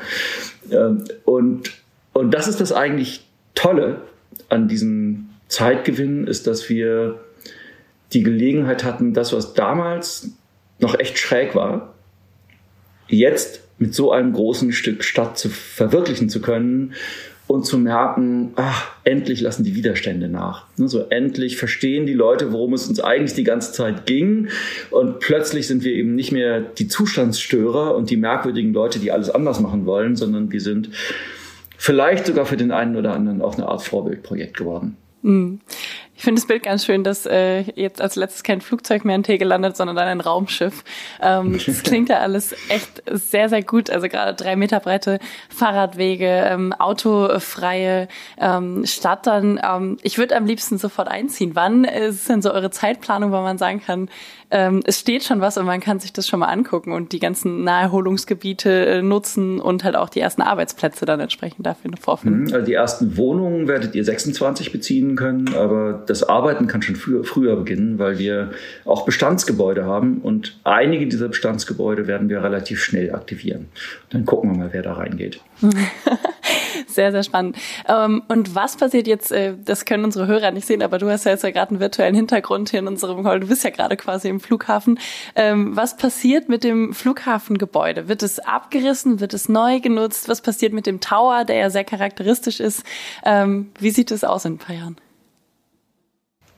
[0.70, 1.72] Ähm, und,
[2.14, 3.98] und das ist das eigentlich Tolle
[4.48, 7.20] an diesem Zeitgewinn, ist, dass wir
[8.14, 10.30] die Gelegenheit hatten, das, was damals
[10.78, 11.92] noch echt schräg war,
[13.08, 16.94] jetzt mit so einem großen Stück Stadt zu verwirklichen zu können
[17.46, 20.66] und zu merken, ach, endlich lassen die Widerstände nach.
[20.76, 24.48] Ne, so endlich verstehen die Leute, worum es uns eigentlich die ganze Zeit ging.
[24.90, 29.28] Und plötzlich sind wir eben nicht mehr die Zustandsstörer und die merkwürdigen Leute, die alles
[29.28, 30.90] anders machen wollen, sondern wir sind
[31.76, 34.96] vielleicht sogar für den einen oder anderen auch eine Art Vorbildprojekt geworden.
[35.20, 35.60] Mhm.
[36.16, 39.24] Ich finde das Bild ganz schön, dass äh, jetzt als letztes kein Flugzeug mehr in
[39.24, 40.84] Tegel landet, sondern dann ein Raumschiff.
[41.20, 43.90] Ähm, das klingt ja alles echt sehr, sehr gut.
[43.90, 49.60] Also gerade drei Meter breite Fahrradwege, ähm, autofreie ähm, Stadt dann.
[49.62, 51.52] Ähm, ich würde am liebsten sofort einziehen.
[51.54, 54.08] Wann ist denn so eure Zeitplanung, wo man sagen kann,
[54.50, 57.18] ähm, es steht schon was und man kann sich das schon mal angucken und die
[57.18, 62.44] ganzen Naherholungsgebiete äh, nutzen und halt auch die ersten Arbeitsplätze dann entsprechend dafür vorfinden.
[62.44, 66.96] Mhm, also die ersten Wohnungen werdet ihr 26 beziehen können, aber das Arbeiten kann schon
[66.96, 68.50] früher, früher beginnen, weil wir
[68.84, 73.66] auch Bestandsgebäude haben und einige dieser Bestandsgebäude werden wir relativ schnell aktivieren.
[74.14, 75.40] Dann gucken wir mal, wer da reingeht.
[76.86, 77.56] sehr, sehr spannend.
[77.88, 81.24] Ähm, und was passiert jetzt, äh, das können unsere Hörer nicht sehen, aber du hast
[81.24, 83.40] ja jetzt ja gerade einen virtuellen Hintergrund hier in unserem Call.
[83.40, 85.00] Du bist ja gerade quasi im Flughafen.
[85.34, 88.06] Ähm, was passiert mit dem Flughafengebäude?
[88.06, 89.18] Wird es abgerissen?
[89.18, 90.28] Wird es neu genutzt?
[90.28, 92.84] Was passiert mit dem Tower, der ja sehr charakteristisch ist?
[93.24, 94.96] Ähm, wie sieht es aus in ein paar Jahren?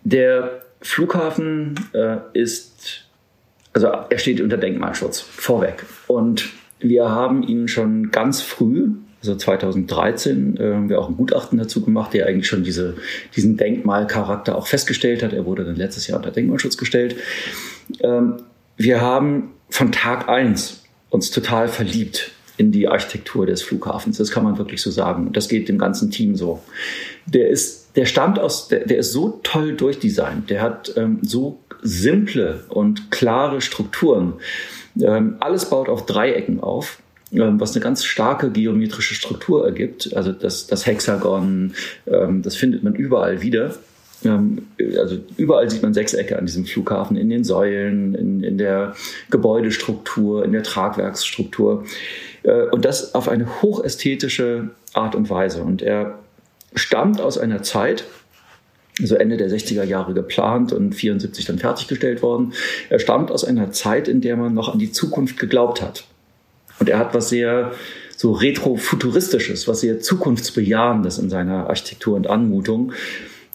[0.04, 3.06] Der Flughafen äh, ist,
[3.72, 5.86] also er steht unter Denkmalschutz vorweg.
[6.06, 11.58] Und wir haben ihn schon ganz früh also 2013 äh, haben wir auch ein Gutachten
[11.58, 12.96] dazu gemacht, der eigentlich schon diese,
[13.34, 15.32] diesen Denkmalcharakter auch festgestellt hat.
[15.32, 17.16] Er wurde dann letztes Jahr unter Denkmalschutz gestellt.
[18.00, 18.34] Ähm,
[18.76, 24.18] wir haben von Tag eins uns total verliebt in die Architektur des Flughafens.
[24.18, 25.32] Das kann man wirklich so sagen.
[25.32, 26.62] Das geht dem ganzen Team so.
[27.26, 30.50] Der ist, der stammt aus, der, der ist so toll durchdesignt.
[30.50, 34.34] Der hat ähm, so simple und klare Strukturen.
[35.00, 36.98] Ähm, alles baut auf Dreiecken auf.
[37.32, 40.14] Ähm, was eine ganz starke geometrische Struktur ergibt.
[40.16, 41.74] Also das, das Hexagon,
[42.06, 43.74] ähm, das findet man überall wieder.
[44.24, 48.94] Ähm, also überall sieht man Sechsecke an diesem Flughafen, in den Säulen, in, in der
[49.30, 51.84] Gebäudestruktur, in der Tragwerksstruktur.
[52.44, 55.62] Äh, und das auf eine hochästhetische Art und Weise.
[55.62, 56.20] Und er
[56.74, 58.04] stammt aus einer Zeit,
[59.02, 62.52] so Ende der 60er Jahre geplant und 74 dann fertiggestellt worden.
[62.88, 66.04] Er stammt aus einer Zeit, in der man noch an die Zukunft geglaubt hat.
[66.78, 67.72] Und er hat was sehr
[68.16, 72.92] so retrofuturistisches, was sehr zukunftsbejahendes in seiner Architektur und Anmutung.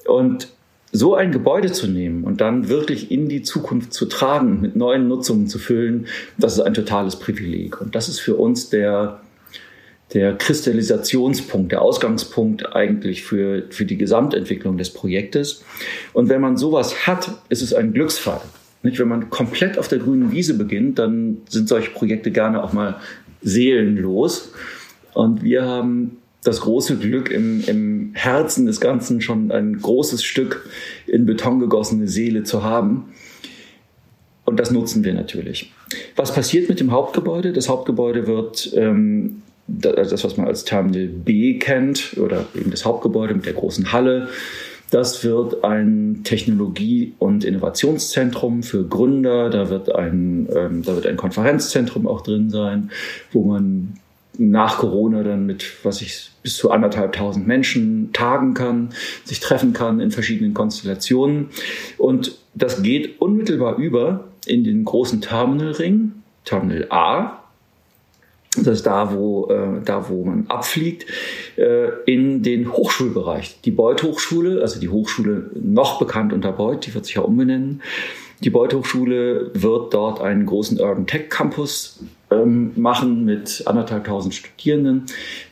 [0.06, 0.50] Und
[0.92, 5.08] so ein Gebäude zu nehmen und dann wirklich in die Zukunft zu tragen, mit neuen
[5.08, 7.80] Nutzungen zu füllen, das ist ein totales Privileg.
[7.80, 9.22] Und das ist für uns der,
[10.14, 15.64] der Kristallisationspunkt, der Ausgangspunkt eigentlich für, für die Gesamtentwicklung des Projektes.
[16.14, 18.42] Und wenn man sowas hat, ist es ein Glücksfall.
[18.84, 19.00] Nicht?
[19.00, 22.98] Wenn man komplett auf der grünen Wiese beginnt, dann sind solche Projekte gerne auch mal
[23.42, 24.52] seelenlos.
[25.14, 30.68] Und wir haben das große Glück, im, im Herzen des Ganzen schon ein großes Stück
[31.06, 33.14] in Beton gegossene Seele zu haben.
[34.44, 35.72] Und das nutzen wir natürlich.
[36.16, 37.54] Was passiert mit dem Hauptgebäude?
[37.54, 43.34] Das Hauptgebäude wird ähm, das, was man als Terminal B kennt, oder eben das Hauptgebäude
[43.34, 44.28] mit der großen Halle,
[44.92, 49.50] das wird ein Technologie- und Innovationszentrum für Gründer.
[49.50, 52.92] Da wird ein, ähm, da wird ein Konferenzzentrum auch drin sein,
[53.32, 53.94] wo man
[54.38, 58.90] nach Corona dann mit, was ich, bis zu anderthalbtausend Menschen tagen kann,
[59.24, 61.50] sich treffen kann in verschiedenen Konstellationen.
[61.98, 67.41] Und das geht unmittelbar über in den großen Terminalring, Terminal A,
[68.58, 71.06] das ist da, wo, äh, da, wo man abfliegt,
[71.56, 73.62] äh, in den Hochschulbereich.
[73.62, 77.82] Die Beuth Hochschule, also die Hochschule noch bekannt unter Beuth, die wird sich ja umbenennen.
[78.44, 85.06] Die Beuth Hochschule wird dort einen großen Urban Tech Campus ähm, machen mit anderthalbtausend Studierenden,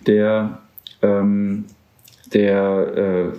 [0.05, 0.59] der,
[1.01, 1.65] ähm,
[2.33, 3.31] der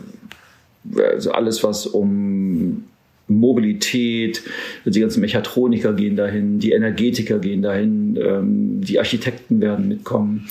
[0.95, 2.85] äh, also alles, was um
[3.31, 4.43] Mobilität,
[4.85, 10.49] die ganzen Mechatroniker gehen dahin, die Energetiker gehen dahin, ähm, die Architekten werden mitkommen.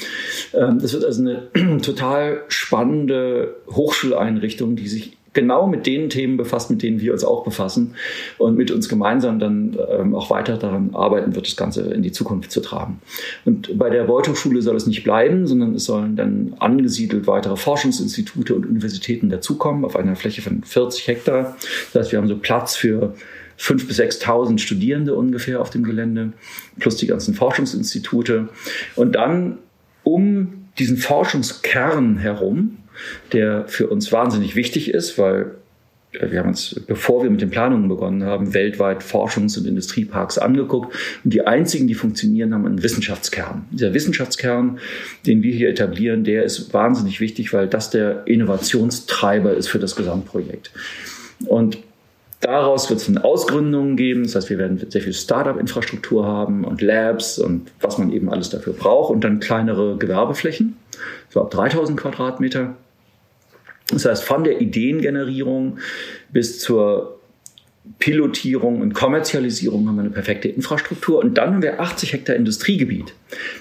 [0.54, 6.70] Ähm, das wird also eine total spannende Hochschuleinrichtung, die sich genau mit den Themen befasst,
[6.70, 7.96] mit denen wir uns auch befassen
[8.38, 12.12] und mit uns gemeinsam dann ähm, auch weiter daran arbeiten wird, das Ganze in die
[12.12, 13.00] Zukunft zu tragen.
[13.46, 18.56] Und bei der Beuth-Hochschule soll es nicht bleiben, sondern es sollen dann angesiedelt weitere Forschungsinstitute
[18.56, 21.58] und Universitäten dazukommen auf einer Fläche von 40 Hektar.
[21.94, 23.14] Das heißt, wir haben so Platz für
[23.60, 26.34] 5.000 bis 6.000 Studierende ungefähr auf dem Gelände,
[26.80, 28.48] plus die ganzen Forschungsinstitute.
[28.96, 29.58] Und dann
[30.04, 32.78] um diesen Forschungskern herum
[33.32, 35.52] der für uns wahnsinnig wichtig ist, weil
[36.12, 40.96] wir haben uns, bevor wir mit den Planungen begonnen haben, weltweit Forschungs- und Industrieparks angeguckt.
[41.24, 43.68] Und die einzigen, die funktionieren, haben einen Wissenschaftskern.
[43.70, 44.80] Dieser Wissenschaftskern,
[45.28, 49.96] den wir hier etablieren, der ist wahnsinnig wichtig, weil das der Innovationstreiber ist für das
[49.96, 50.72] Gesamtprojekt.
[51.46, 51.78] Und
[52.42, 54.24] Daraus wird es eine Ausgründung geben.
[54.24, 58.50] Das heißt, wir werden sehr viel Startup-Infrastruktur haben und Labs und was man eben alles
[58.50, 60.78] dafür braucht und dann kleinere Gewerbeflächen.
[61.30, 62.76] so ab 3000 Quadratmeter.
[63.90, 65.80] Das heißt, von der Ideengenerierung
[66.32, 67.19] bis zur
[67.98, 73.14] Pilotierung und Kommerzialisierung haben wir eine perfekte Infrastruktur und dann haben wir 80 Hektar Industriegebiet.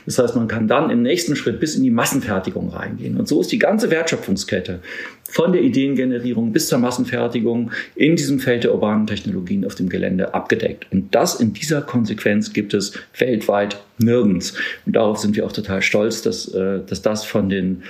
[0.07, 3.19] Das heißt, man kann dann im nächsten Schritt bis in die Massenfertigung reingehen.
[3.19, 4.81] Und so ist die ganze Wertschöpfungskette
[5.25, 10.35] von der Ideengenerierung bis zur Massenfertigung in diesem Feld der urbanen Technologien auf dem Gelände
[10.35, 10.87] abgedeckt.
[10.93, 14.55] Und das in dieser Konsequenz gibt es weltweit nirgends.
[14.87, 17.83] Und darauf sind wir auch total stolz, dass, äh, dass das von den,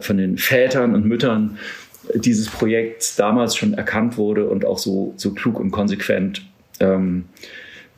[0.00, 1.56] von den Vätern und Müttern
[2.14, 6.42] dieses Projekts damals schon erkannt wurde und auch so, so klug und konsequent
[6.80, 7.24] ähm,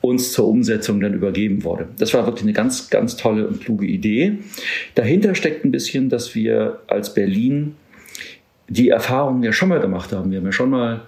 [0.01, 1.87] uns zur Umsetzung dann übergeben wurde.
[1.97, 4.37] Das war wirklich eine ganz, ganz tolle und kluge Idee.
[4.93, 7.75] Dahinter steckt ein bisschen, dass wir als Berlin
[8.67, 10.31] die Erfahrungen ja schon mal gemacht haben.
[10.31, 11.01] Wir haben ja schon mal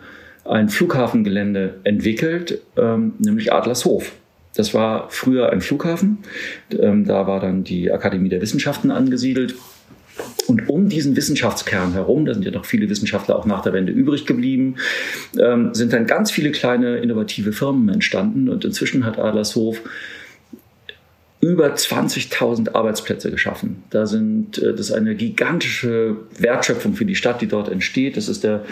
[0.46, 4.13] ein Flughafengelände entwickelt, ähm, nämlich Adlershof.
[4.56, 6.20] Das war früher ein Flughafen.
[6.72, 9.56] Ähm, da war dann die Akademie der Wissenschaften angesiedelt.
[10.78, 14.28] Um diesen Wissenschaftskern herum, da sind ja noch viele Wissenschaftler auch nach der Wende übrig
[14.28, 14.76] geblieben,
[15.40, 18.48] ähm, sind dann ganz viele kleine innovative Firmen entstanden.
[18.48, 19.82] Und inzwischen hat Adlershof
[21.47, 23.83] über 20.000 Arbeitsplätze geschaffen.
[23.89, 28.17] Da sind, äh, das ist eine gigantische Wertschöpfung für die Stadt, die dort entsteht.
[28.17, 28.65] Das ist der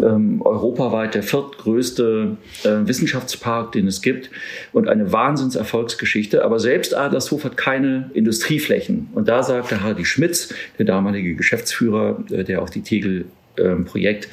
[0.00, 4.30] ähm, europaweit der viertgrößte äh, Wissenschaftspark, den es gibt
[4.72, 6.44] und eine Wahnsinnserfolgsgeschichte.
[6.44, 9.10] Aber selbst Adlershof hat keine Industrieflächen.
[9.14, 14.30] Und da sagte Hardy Schmitz, der damalige Geschäftsführer, äh, der auch die Tegel-Projekt ähm,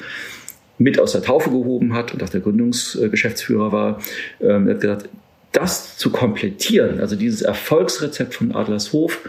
[0.78, 4.00] mit aus der Taufe gehoben hat und auch der Gründungsgeschäftsführer war,
[4.40, 5.08] ähm, hat gesagt,
[5.56, 9.20] das zu komplettieren, also dieses Erfolgsrezept von Adlershof,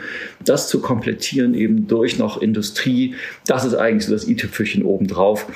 [0.43, 5.47] das zu komplettieren eben durch noch Industrie, das ist eigentlich so das i-Tüpfelchen obendrauf.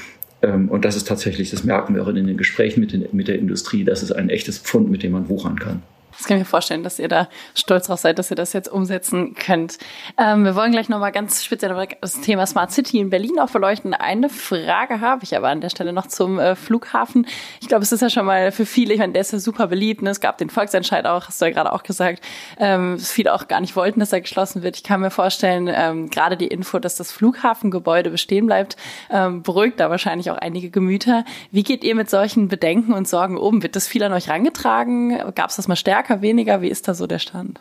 [0.41, 3.27] Ähm, und das ist tatsächlich, das merken wir auch in den Gesprächen mit, den, mit
[3.27, 5.83] der Industrie, das ist ein echtes Pfund, mit dem man wuchern kann.
[6.21, 8.71] Das kann ich mir vorstellen, dass ihr da stolz drauf seid, dass ihr das jetzt
[8.71, 9.79] umsetzen könnt.
[10.19, 13.95] Ähm, wir wollen gleich nochmal ganz speziell das Thema Smart City in Berlin auch beleuchten.
[13.95, 17.25] Eine Frage habe ich aber an der Stelle noch zum äh, Flughafen.
[17.59, 19.65] Ich glaube, es ist ja schon mal für viele, ich meine, der ist ja super
[19.65, 20.03] beliebt.
[20.03, 20.11] Ne?
[20.11, 22.23] Es gab den Volksentscheid auch, hast du ja gerade auch gesagt,
[22.59, 24.75] ähm, viele auch gar nicht wollten, dass er geschlossen wird.
[24.75, 28.77] Ich kann mir vorstellen, ähm, gerade die Info, dass das Flughafengebäude bestehen bleibt,
[29.09, 31.25] ähm, beruhigt da wahrscheinlich auch einige Gemüter.
[31.49, 33.63] Wie geht ihr mit solchen Bedenken und Sorgen um?
[33.63, 35.17] Wird das viel an euch rangetragen?
[35.33, 36.10] Gab es das mal stärker?
[36.11, 36.61] Stärker, weniger?
[36.61, 37.59] Wie ist da so der Stand?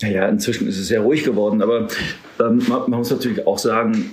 [0.00, 1.88] Ja, inzwischen ist es sehr ruhig geworden, aber
[2.38, 4.10] ähm, man, man, muss natürlich auch sagen,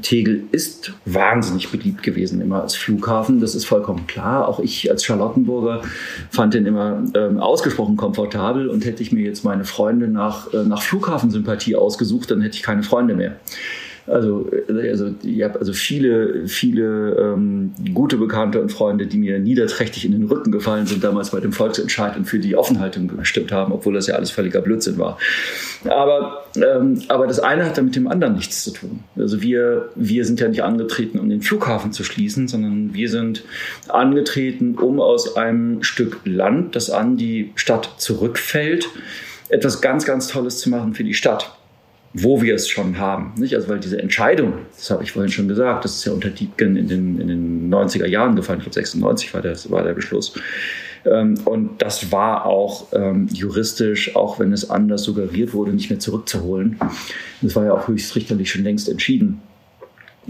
[0.00, 3.38] Tegel ist wahnsinnig beliebt gewesen immer als Flughafen.
[3.38, 4.48] Das ist vollkommen klar.
[4.48, 5.82] Auch ich als Charlottenburger
[6.30, 10.64] fand den immer ähm, ausgesprochen komfortabel und hätte ich mir jetzt meine Freunde nach, äh,
[10.64, 13.36] nach Flughafensympathie ausgesucht, dann hätte ich keine Freunde mehr.
[14.08, 20.04] Also, also ich habe also viele, viele ähm, gute Bekannte und Freunde, die mir niederträchtig
[20.04, 23.72] in den Rücken gefallen sind damals bei dem Volksentscheid und für die Offenhaltung gestimmt haben,
[23.72, 25.18] obwohl das ja alles völliger Blödsinn war.
[25.84, 29.00] Aber, ähm, aber das eine hat damit dem anderen nichts zu tun.
[29.16, 33.44] Also wir, wir sind ja nicht angetreten, um den Flughafen zu schließen, sondern wir sind
[33.88, 38.88] angetreten, um aus einem Stück Land, das an die Stadt zurückfällt,
[39.48, 41.57] etwas ganz, ganz Tolles zu machen für die Stadt
[42.14, 43.34] wo wir es schon haben.
[43.36, 43.54] Nicht?
[43.54, 46.76] Also weil diese Entscheidung, das habe ich vorhin schon gesagt, das ist ja unter Diebken
[46.76, 50.34] in den, in den 90er Jahren gefallen, ich glaube 96 war, das, war der Beschluss.
[51.04, 55.98] Ähm, und das war auch ähm, juristisch, auch wenn es anders suggeriert wurde, nicht mehr
[55.98, 56.78] zurückzuholen.
[57.42, 59.40] Das war ja auch höchstrichterlich schon längst entschieden.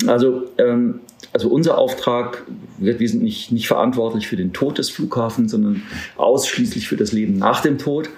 [0.06, 1.00] Also, ähm,
[1.32, 2.44] also unser Auftrag,
[2.78, 5.82] wird, wir sind nicht, nicht verantwortlich für den Tod des Flughafens, sondern
[6.16, 8.08] ausschließlich für das Leben nach dem Tod.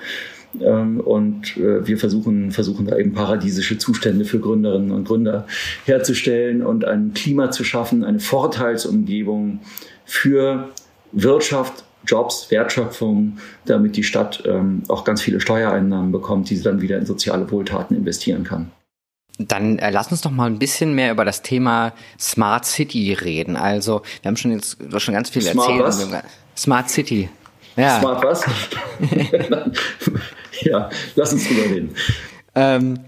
[0.61, 5.47] Ähm, und äh, wir versuchen, versuchen da eben paradiesische Zustände für Gründerinnen und Gründer
[5.85, 9.61] herzustellen und ein Klima zu schaffen, eine Vorteilsumgebung
[10.05, 10.71] für
[11.13, 16.81] Wirtschaft, Jobs, Wertschöpfung, damit die Stadt ähm, auch ganz viele Steuereinnahmen bekommt, die sie dann
[16.81, 18.71] wieder in soziale Wohltaten investieren kann.
[19.39, 23.57] Dann äh, lass uns doch mal ein bisschen mehr über das Thema Smart City reden.
[23.57, 26.11] Also, wir haben schon jetzt schon ganz viel Smart erzählt.
[26.13, 26.25] Was?
[26.57, 27.29] Smart City.
[27.77, 28.01] Ja.
[28.01, 28.45] Smart was?
[30.63, 31.95] ja, lass uns drüber reden.
[32.55, 33.01] Ähm,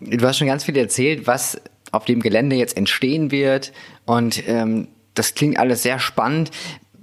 [0.00, 1.60] du hast schon ganz viel erzählt, was
[1.92, 3.72] auf dem Gelände jetzt entstehen wird.
[4.04, 6.50] Und ähm, das klingt alles sehr spannend.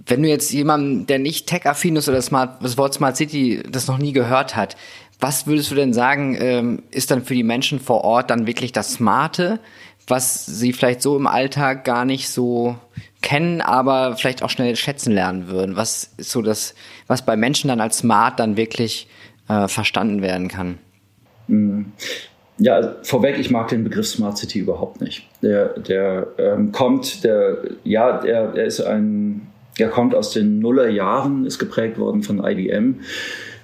[0.06, 3.88] Wenn du jetzt jemanden, der nicht tech-affin ist oder Smart, das Wort Smart City das
[3.88, 4.78] noch nie gehört hat,
[5.20, 8.72] was würdest du denn sagen, ähm, ist dann für die Menschen vor Ort dann wirklich
[8.72, 9.60] das Smarte,
[10.08, 12.76] was sie vielleicht so im Alltag gar nicht so
[13.26, 15.76] kennen, aber vielleicht auch schnell schätzen lernen würden?
[15.76, 16.76] Was ist so das,
[17.08, 19.08] was bei Menschen dann als smart dann wirklich
[19.50, 20.78] äh, verstanden werden kann?
[21.48, 21.92] Mhm.
[22.58, 25.28] Ja, also vorweg, ich mag den Begriff Smart City überhaupt nicht.
[25.42, 29.48] Der, der ähm, kommt, der, ja, der, der ist ein,
[29.78, 33.02] der kommt aus den Nullerjahren, ist geprägt worden von IBM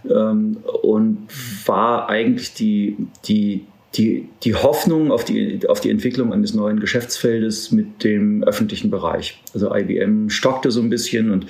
[0.10, 1.28] ähm, und
[1.66, 3.66] war eigentlich die, die
[3.96, 9.42] die, die Hoffnung auf die, auf die Entwicklung eines neuen Geschäftsfeldes mit dem öffentlichen Bereich.
[9.54, 11.46] Also IBM stockte so ein bisschen und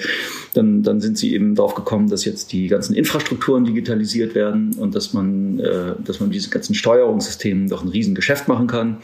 [0.55, 4.95] dann, dann sind sie eben darauf gekommen, dass jetzt die ganzen Infrastrukturen digitalisiert werden und
[4.95, 8.97] dass man, äh, dass man mit diesen ganzen Steuerungssystemen doch ein Riesengeschäft machen kann.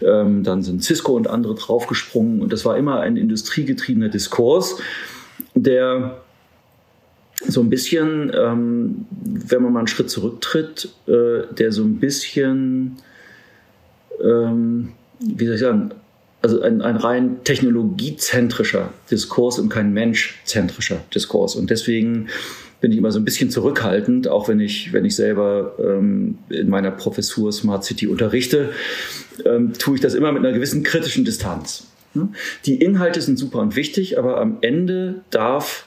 [0.00, 4.78] Ähm, dann sind Cisco und andere draufgesprungen und das war immer ein industriegetriebener Diskurs,
[5.54, 6.20] der
[7.46, 12.96] so ein bisschen, ähm, wenn man mal einen Schritt zurücktritt, äh, der so ein bisschen,
[14.22, 15.92] ähm, wie soll ich sagen,
[16.40, 21.54] also ein, ein rein technologiezentrischer Diskurs und kein menschzentrischer Diskurs.
[21.54, 22.28] Und deswegen
[22.80, 26.68] bin ich immer so ein bisschen zurückhaltend, auch wenn ich, wenn ich selber ähm, in
[26.68, 28.70] meiner Professur Smart City unterrichte,
[29.44, 31.86] ähm, tue ich das immer mit einer gewissen kritischen Distanz.
[32.66, 35.86] Die Inhalte sind super und wichtig, aber am Ende darf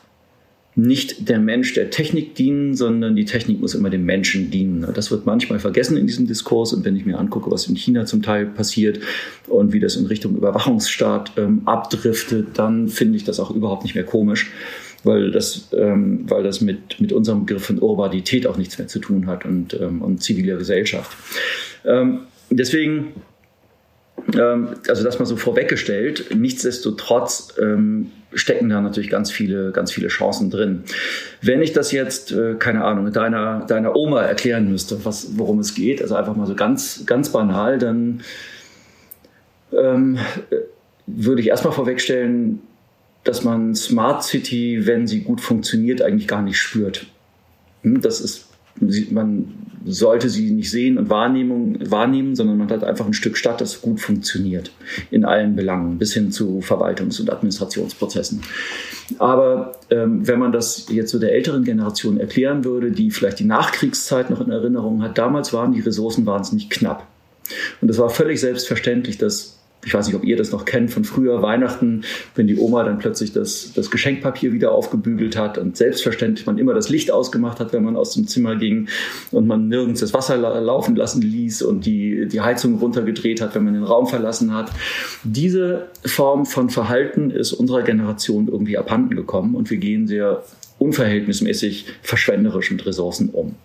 [0.75, 4.85] nicht der Mensch der Technik dienen, sondern die Technik muss immer dem Menschen dienen.
[4.93, 6.73] Das wird manchmal vergessen in diesem Diskurs.
[6.73, 8.99] Und wenn ich mir angucke, was in China zum Teil passiert
[9.47, 13.95] und wie das in Richtung Überwachungsstaat ähm, abdriftet, dann finde ich das auch überhaupt nicht
[13.95, 14.51] mehr komisch,
[15.05, 18.99] weil das, ähm, weil das mit, mit unserem Begriff von Urbanität auch nichts mehr zu
[18.99, 21.15] tun hat und, ähm, und ziviler Gesellschaft.
[21.85, 22.19] Ähm,
[22.49, 23.13] deswegen
[24.33, 26.35] also das mal so vorweggestellt.
[26.35, 30.83] Nichtsdestotrotz ähm, stecken da natürlich ganz viele, ganz viele Chancen drin.
[31.41, 35.75] Wenn ich das jetzt, äh, keine Ahnung, deiner, deiner Oma erklären müsste, was, worum es
[35.75, 38.21] geht, also einfach mal so ganz, ganz banal, dann
[39.71, 40.17] ähm,
[41.07, 42.61] würde ich erstmal vorwegstellen,
[43.23, 47.07] dass man Smart City, wenn sie gut funktioniert, eigentlich gar nicht spürt.
[47.83, 48.49] Hm, das ist
[49.11, 49.53] man
[49.85, 53.81] sollte sie nicht sehen und wahrnehmen, wahrnehmen, sondern man hat einfach ein Stück Stadt, das
[53.81, 54.71] gut funktioniert
[55.11, 58.41] in allen Belangen, bis hin zu Verwaltungs- und Administrationsprozessen.
[59.19, 63.45] Aber ähm, wenn man das jetzt so der älteren Generation erklären würde, die vielleicht die
[63.45, 67.05] Nachkriegszeit noch in Erinnerung hat, damals waren die Ressourcen wahnsinnig knapp.
[67.81, 71.03] Und es war völlig selbstverständlich, dass ich weiß nicht, ob ihr das noch kennt von
[71.03, 76.45] früher Weihnachten, wenn die Oma dann plötzlich das, das Geschenkpapier wieder aufgebügelt hat und selbstverständlich
[76.45, 78.87] man immer das Licht ausgemacht hat, wenn man aus dem Zimmer ging
[79.31, 83.63] und man nirgends das Wasser laufen lassen ließ und die, die Heizung runtergedreht hat, wenn
[83.63, 84.71] man den Raum verlassen hat.
[85.23, 90.43] Diese Form von Verhalten ist unserer Generation irgendwie abhanden gekommen und wir gehen sehr
[90.79, 93.55] unverhältnismäßig verschwenderisch mit Ressourcen um.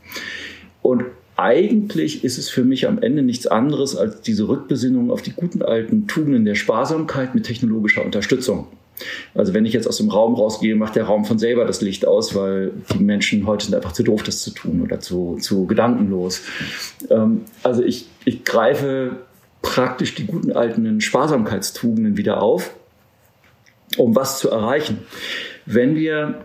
[0.83, 1.05] Und
[1.41, 5.63] eigentlich ist es für mich am Ende nichts anderes als diese Rückbesinnung auf die guten
[5.63, 8.67] alten Tugenden der Sparsamkeit mit technologischer Unterstützung.
[9.35, 12.07] Also wenn ich jetzt aus dem Raum rausgehe, macht der Raum von selber das Licht
[12.07, 15.67] aus, weil die Menschen heute sind einfach zu doof, das zu tun oder zu, zu
[15.67, 16.43] gedankenlos.
[17.09, 19.17] Ähm, also ich, ich greife
[19.63, 22.75] praktisch die guten alten Sparsamkeitstugenden wieder auf,
[23.97, 24.99] um was zu erreichen.
[25.67, 26.45] Wenn wir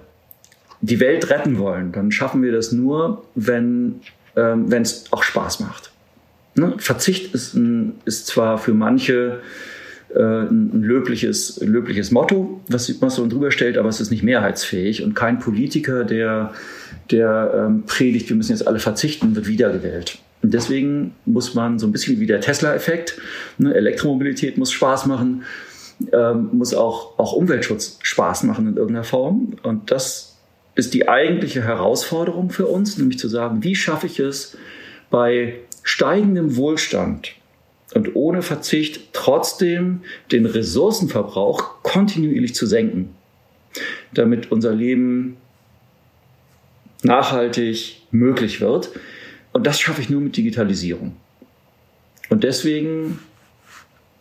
[0.81, 4.01] die Welt retten wollen, dann schaffen wir das nur, wenn
[4.35, 5.91] ähm, wenn es auch Spaß macht.
[6.55, 6.75] Ne?
[6.77, 7.57] Verzicht ist,
[8.05, 9.41] ist zwar für manche
[10.13, 15.03] äh, ein löbliches, löbliches Motto, was, was so drüber stellt, aber es ist nicht mehrheitsfähig
[15.03, 16.53] und kein Politiker, der,
[17.11, 20.19] der ähm, predigt, wir müssen jetzt alle verzichten, wird wiedergewählt.
[20.41, 23.19] Und deswegen muss man so ein bisschen wie der Tesla-Effekt,
[23.57, 23.73] ne?
[23.73, 25.43] Elektromobilität muss Spaß machen,
[26.13, 29.53] ähm, muss auch, auch Umweltschutz Spaß machen in irgendeiner Form.
[29.63, 30.34] Und das
[30.75, 34.57] ist die eigentliche Herausforderung für uns, nämlich zu sagen, wie schaffe ich es
[35.09, 37.31] bei steigendem Wohlstand
[37.93, 40.01] und ohne Verzicht trotzdem
[40.31, 43.15] den Ressourcenverbrauch kontinuierlich zu senken,
[44.13, 45.37] damit unser Leben
[47.03, 48.89] nachhaltig möglich wird.
[49.53, 51.15] Und das schaffe ich nur mit Digitalisierung.
[52.29, 53.19] Und deswegen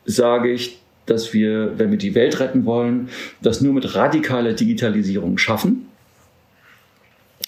[0.05, 3.09] sage ich, dass wir, wenn wir die Welt retten wollen,
[3.43, 5.89] das nur mit radikaler Digitalisierung schaffen.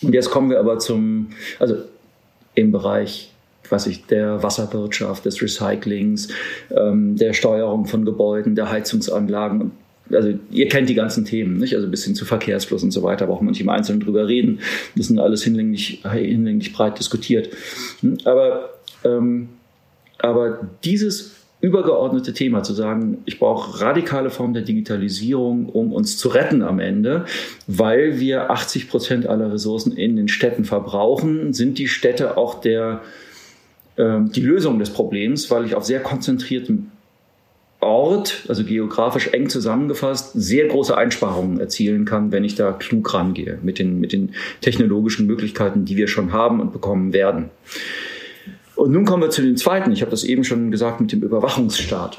[0.06, 1.28] Und jetzt kommen wir aber zum,
[1.58, 1.76] also
[2.54, 3.30] im Bereich
[3.70, 6.28] weiß ich, der Wasserwirtschaft, des Recyclings,
[6.70, 9.72] ähm, der Steuerung von Gebäuden, der Heizungsanlagen.
[10.12, 11.74] Also ihr kennt die ganzen Themen, nicht?
[11.74, 14.60] Also bis hin zu Verkehrsfluss und so weiter, braucht man nicht im Einzelnen drüber reden.
[14.94, 17.48] Das sind alles hinlänglich, hinlänglich breit diskutiert.
[18.00, 18.18] Hm?
[18.24, 18.70] Aber,
[19.04, 19.48] ähm,
[20.18, 21.35] aber dieses
[21.66, 26.78] übergeordnete Thema, zu sagen, ich brauche radikale Formen der Digitalisierung, um uns zu retten am
[26.78, 27.24] Ende,
[27.66, 33.00] weil wir 80 Prozent aller Ressourcen in den Städten verbrauchen, sind die Städte auch der,
[33.96, 36.92] äh, die Lösung des Problems, weil ich auf sehr konzentriertem
[37.80, 43.58] Ort, also geografisch eng zusammengefasst, sehr große Einsparungen erzielen kann, wenn ich da klug rangehe
[43.62, 47.50] mit den, mit den technologischen Möglichkeiten, die wir schon haben und bekommen werden.
[48.76, 49.90] Und nun kommen wir zu den zweiten.
[49.92, 52.18] Ich habe das eben schon gesagt mit dem Überwachungsstaat.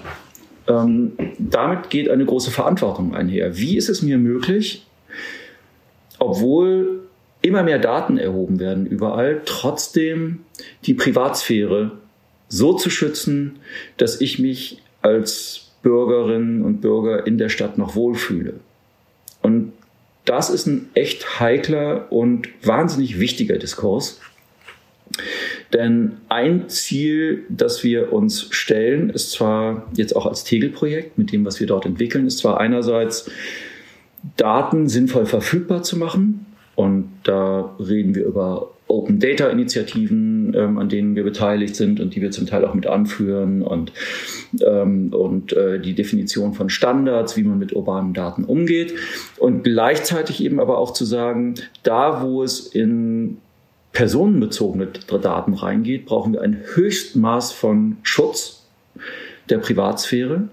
[0.68, 3.58] Ähm, damit geht eine große Verantwortung einher.
[3.58, 4.86] Wie ist es mir möglich,
[6.20, 7.04] obwohl
[7.42, 10.40] immer mehr Daten erhoben werden überall, trotzdem
[10.86, 11.92] die Privatsphäre
[12.50, 13.60] so zu schützen,
[13.98, 18.56] dass ich mich als Bürgerinnen und Bürger in der Stadt noch wohlfühle.
[19.42, 19.74] Und
[20.26, 24.20] das ist ein echt heikler und wahnsinnig wichtiger Diskurs.
[25.74, 31.46] Denn ein Ziel, das wir uns stellen, ist zwar jetzt auch als Tegel-Projekt mit dem,
[31.46, 33.30] was wir dort entwickeln, ist zwar einerseits
[34.36, 36.46] Daten sinnvoll verfügbar zu machen.
[36.76, 42.16] Und da reden wir über Open Data Initiativen, ähm, an denen wir beteiligt sind und
[42.16, 43.92] die wir zum Teil auch mit anführen und,
[44.66, 48.94] ähm, und äh, die Definition von Standards, wie man mit urbanen Daten umgeht
[49.38, 53.38] und gleichzeitig eben aber auch zu sagen, da wo es in
[53.98, 54.90] personenbezogene
[55.24, 58.68] Daten reingeht, brauchen wir ein Höchstmaß von Schutz
[59.50, 60.50] der Privatsphäre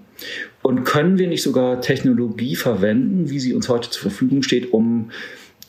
[0.63, 5.11] und können wir nicht sogar Technologie verwenden, wie sie uns heute zur Verfügung steht, um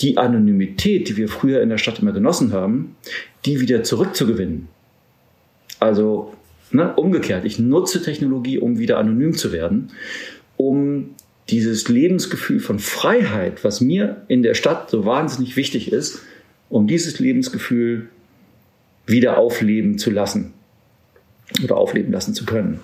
[0.01, 2.97] die Anonymität, die wir früher in der Stadt immer genossen haben,
[3.45, 4.69] die wieder zurückzugewinnen.
[5.79, 6.33] Also
[6.71, 9.91] ne, umgekehrt, ich nutze Technologie, um wieder anonym zu werden,
[10.57, 11.11] um
[11.51, 16.23] dieses Lebensgefühl von Freiheit, was mir in der Stadt so wahnsinnig wichtig ist,
[16.69, 18.09] um dieses Lebensgefühl
[19.07, 20.53] wieder aufleben zu lassen
[21.63, 22.81] oder aufleben lassen zu können.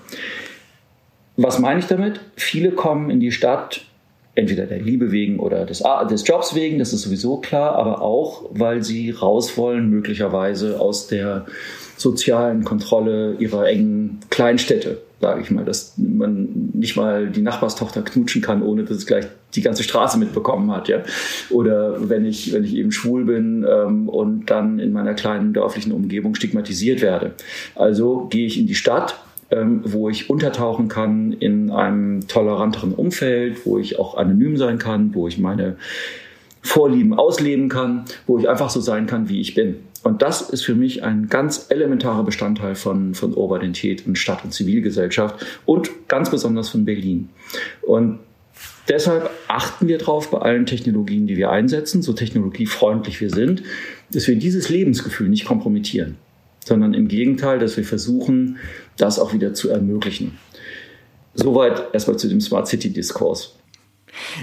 [1.37, 2.21] Was meine ich damit?
[2.37, 3.87] Viele kommen in die Stadt
[4.35, 8.45] entweder der Liebe wegen oder des, des Jobs wegen, das ist sowieso klar, aber auch,
[8.51, 11.47] weil sie raus wollen, möglicherweise aus der
[11.97, 18.43] sozialen Kontrolle ihrer engen Kleinstädte, sage ich mal, dass man nicht mal die Nachbarstochter knutschen
[18.43, 21.03] kann, ohne dass es gleich die ganze Straße mitbekommen hat, ja.
[21.49, 25.93] Oder wenn ich, wenn ich eben schwul bin ähm, und dann in meiner kleinen dörflichen
[25.93, 27.33] Umgebung stigmatisiert werde.
[27.77, 29.21] Also gehe ich in die Stadt,
[29.53, 35.15] ähm, wo ich untertauchen kann in einem toleranteren Umfeld, wo ich auch anonym sein kann,
[35.15, 35.77] wo ich meine
[36.63, 39.77] Vorlieben ausleben kann, wo ich einfach so sein kann, wie ich bin.
[40.03, 44.53] Und das ist für mich ein ganz elementarer Bestandteil von, von Urbanität und Stadt- und
[44.53, 47.29] Zivilgesellschaft und ganz besonders von Berlin.
[47.83, 48.19] Und
[48.89, 53.63] deshalb achten wir darauf bei allen Technologien, die wir einsetzen, so technologiefreundlich wir sind,
[54.11, 56.17] dass wir dieses Lebensgefühl nicht kompromittieren
[56.65, 58.59] sondern im Gegenteil, dass wir versuchen,
[58.97, 60.39] das auch wieder zu ermöglichen.
[61.35, 63.57] Soweit erstmal zu dem Smart City Diskurs.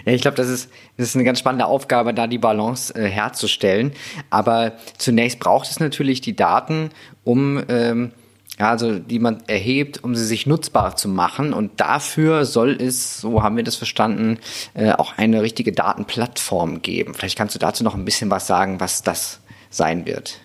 [0.06, 3.08] Ja, ich glaube, das ist, das ist eine ganz spannende Aufgabe, da die Balance äh,
[3.08, 3.94] herzustellen.
[4.30, 6.90] Aber zunächst braucht es natürlich die Daten,
[7.24, 8.12] um ähm,
[8.60, 11.54] ja, also die man erhebt, um sie sich nutzbar zu machen.
[11.54, 14.38] Und dafür soll es, so haben wir das verstanden,
[14.74, 17.14] äh, auch eine richtige Datenplattform geben.
[17.14, 19.40] Vielleicht kannst du dazu noch ein bisschen was sagen, was das
[19.70, 20.40] sein wird.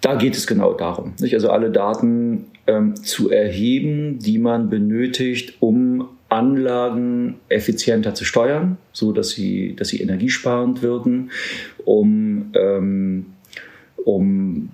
[0.00, 1.14] Da geht es genau darum.
[1.20, 1.34] Nicht?
[1.34, 9.12] Also alle Daten ähm, zu erheben, die man benötigt, um Anlagen effizienter zu steuern, so
[9.12, 11.30] dass sie, dass sie energiesparend wirken,
[11.84, 13.26] um, ähm,
[14.04, 14.70] um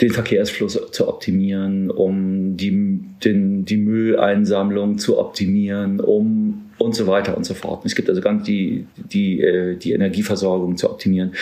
[0.00, 7.36] den Verkehrsfluss zu optimieren, um die, den, die Mülleinsammlung zu optimieren, um und so weiter
[7.36, 7.84] und so fort.
[7.86, 11.32] Es gibt also ganz die, die, äh, die Energieversorgung zu optimieren.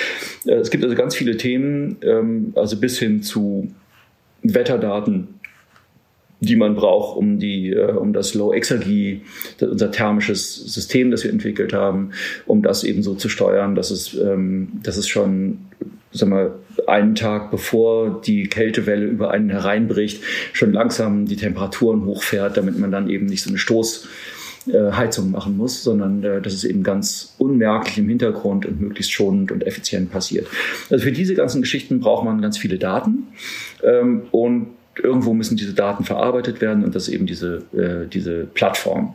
[0.47, 3.69] Äh, es gibt also ganz viele Themen, ähm, also bis hin zu
[4.43, 5.29] Wetterdaten,
[6.45, 9.23] die man braucht, um, die, äh, um das Low Exergie,
[9.61, 12.11] unser thermisches System, das wir entwickelt haben,
[12.47, 15.59] um das eben so zu steuern, dass es, ähm, dass es schon
[16.13, 20.23] sagen wir, einen Tag bevor die Kältewelle über einen hereinbricht,
[20.53, 24.09] schon langsam die Temperaturen hochfährt, damit man dann eben nicht so eine Stoß
[24.67, 29.53] äh, machen muss, sondern äh, dass es eben ganz unmerklich im Hintergrund und möglichst schonend
[29.53, 30.47] und effizient passiert.
[30.91, 33.29] Also für diese ganzen Geschichten braucht man ganz viele Daten
[33.83, 34.69] ähm, und
[35.03, 39.15] irgendwo müssen diese Daten verarbeitet werden und das ist eben diese, äh, diese Plattform.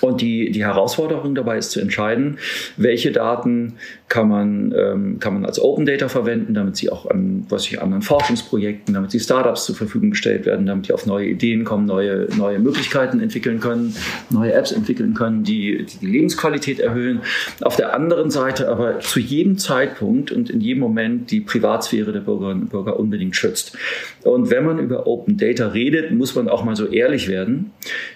[0.00, 2.38] Und die, die Herausforderung dabei ist zu entscheiden,
[2.76, 3.74] welche Daten
[4.14, 7.82] kann man, ähm, kann man als Open Data verwenden, damit sie auch an was ich,
[7.82, 11.84] anderen Forschungsprojekten, damit sie Startups zur Verfügung gestellt werden, damit die auf neue Ideen kommen,
[11.84, 13.96] neue, neue Möglichkeiten entwickeln können,
[14.30, 17.22] neue Apps entwickeln können, die, die die Lebensqualität erhöhen.
[17.60, 22.20] Auf der anderen Seite aber zu jedem Zeitpunkt und in jedem Moment die Privatsphäre der
[22.20, 23.76] Bürgerinnen und Bürger unbedingt schützt.
[24.22, 27.72] Und wenn man über Open Data redet, muss man auch mal so ehrlich werden,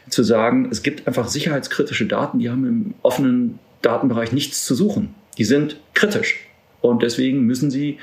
[0.09, 5.13] zu sagen, es gibt einfach sicherheitskritische Daten, die haben im offenen Datenbereich nichts zu suchen.
[5.39, 6.47] Die sind kritisch.
[6.81, 7.99] Und deswegen müssen sie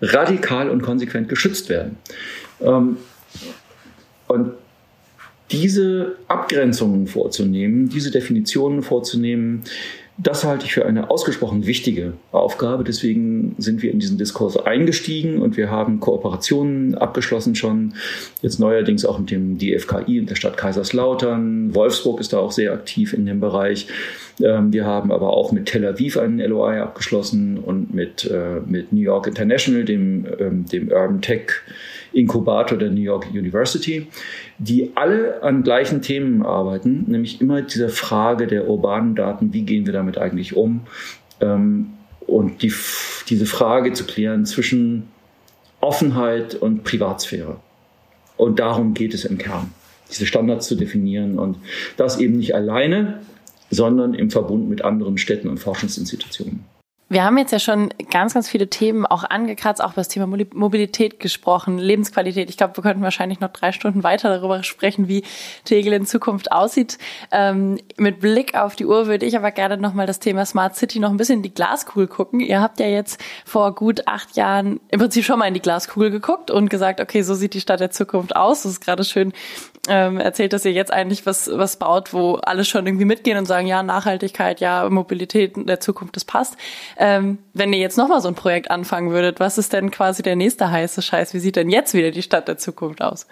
[0.00, 1.96] radikal und konsequent geschützt werden.
[2.60, 2.96] Ähm,
[4.26, 4.52] und
[5.50, 9.62] diese Abgrenzungen vorzunehmen, diese Definitionen vorzunehmen,
[10.18, 12.82] das halte ich für eine ausgesprochen wichtige Aufgabe.
[12.82, 17.94] Deswegen sind wir in diesen Diskurs eingestiegen und wir haben Kooperationen abgeschlossen schon.
[18.42, 21.72] Jetzt neuerdings auch mit dem DFKI und der Stadt Kaiserslautern.
[21.72, 23.86] Wolfsburg ist da auch sehr aktiv in dem Bereich.
[24.42, 28.92] Ähm, wir haben aber auch mit Tel Aviv einen LOI abgeschlossen und mit, äh, mit
[28.92, 31.52] New York International, dem, ähm, dem Urban Tech
[32.18, 34.06] Inkubator der New York University,
[34.58, 39.86] die alle an gleichen Themen arbeiten, nämlich immer diese Frage der urbanen Daten, wie gehen
[39.86, 40.80] wir damit eigentlich um?
[41.40, 41.90] Ähm,
[42.26, 42.72] und die,
[43.28, 45.08] diese Frage zu klären zwischen
[45.80, 47.56] Offenheit und Privatsphäre.
[48.36, 49.72] Und darum geht es im Kern,
[50.10, 51.56] diese Standards zu definieren und
[51.96, 53.20] das eben nicht alleine,
[53.70, 56.64] sondern im Verbund mit anderen Städten und Forschungsinstitutionen.
[57.10, 60.26] Wir haben jetzt ja schon ganz, ganz viele Themen auch angekratzt, auch über das Thema
[60.26, 62.50] Mobilität gesprochen, Lebensqualität.
[62.50, 65.24] Ich glaube, wir könnten wahrscheinlich noch drei Stunden weiter darüber sprechen, wie
[65.64, 66.98] Tegel in Zukunft aussieht.
[67.30, 70.98] Ähm, mit Blick auf die Uhr würde ich aber gerne nochmal das Thema Smart City
[70.98, 72.40] noch ein bisschen in die Glaskugel gucken.
[72.40, 76.10] Ihr habt ja jetzt vor gut acht Jahren im Prinzip schon mal in die Glaskugel
[76.10, 78.64] geguckt und gesagt, okay, so sieht die Stadt der Zukunft aus.
[78.64, 79.32] Das ist gerade schön
[79.88, 83.46] ähm, erzählt, dass ihr jetzt eigentlich was, was baut, wo alle schon irgendwie mitgehen und
[83.46, 86.56] sagen, ja, Nachhaltigkeit, ja, Mobilität der Zukunft, das passt.
[86.96, 90.36] Ähm, wenn ihr jetzt nochmal so ein Projekt anfangen würdet, was ist denn quasi der
[90.36, 91.34] nächste heiße Scheiß?
[91.34, 93.26] Wie sieht denn jetzt wieder die Stadt der Zukunft aus?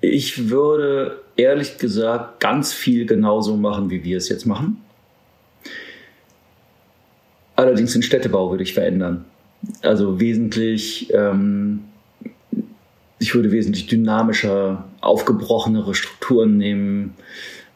[0.00, 4.82] Ich würde ehrlich gesagt ganz viel genauso machen, wie wir es jetzt machen.
[7.56, 9.24] Allerdings den Städtebau würde ich verändern.
[9.82, 11.84] Also wesentlich ähm,
[13.18, 17.14] ich würde wesentlich dynamischer, aufgebrochenere Strukturen nehmen.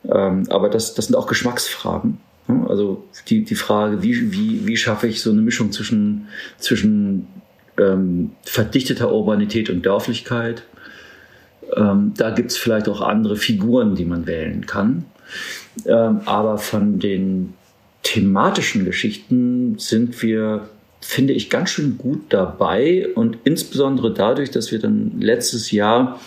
[0.04, 2.18] Ähm, aber das, das sind auch Geschmacksfragen.
[2.68, 6.28] Also die, die Frage, wie, wie, wie schaffe ich so eine Mischung zwischen,
[6.58, 7.26] zwischen
[7.78, 10.64] ähm, verdichteter Urbanität und Dörflichkeit.
[11.76, 15.04] Ähm, da gibt es vielleicht auch andere Figuren, die man wählen kann.
[15.86, 17.54] Ähm, aber von den
[18.02, 20.68] thematischen Geschichten sind wir
[21.00, 26.20] finde ich, ganz schön gut dabei und insbesondere dadurch, dass wir dann letztes Jahr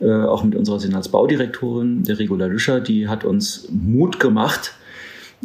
[0.00, 4.74] äh, auch mit unserer Senatsbaudirektorin, der Regula Lüscher, die hat uns Mut gemacht,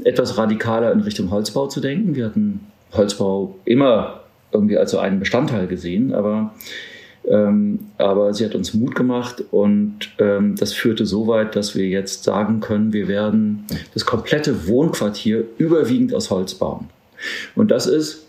[0.03, 2.15] etwas radikaler in Richtung Holzbau zu denken.
[2.15, 2.59] Wir hatten
[2.93, 6.53] Holzbau immer irgendwie als so einen Bestandteil gesehen, aber,
[7.25, 11.87] ähm, aber sie hat uns Mut gemacht und ähm, das führte so weit, dass wir
[11.87, 16.89] jetzt sagen können, wir werden das komplette Wohnquartier überwiegend aus Holz bauen.
[17.55, 18.26] Und das ist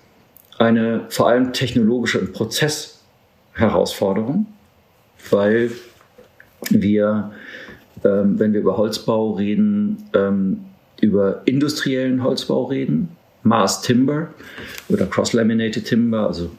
[0.58, 4.46] eine vor allem technologische und Prozessherausforderung,
[5.30, 5.70] weil
[6.70, 7.32] wir,
[8.04, 10.64] ähm, wenn wir über Holzbau reden, ähm,
[11.00, 13.10] über industriellen Holzbau reden,
[13.44, 14.34] Mass Timber
[14.88, 16.50] oder Cross-Laminated Timber, also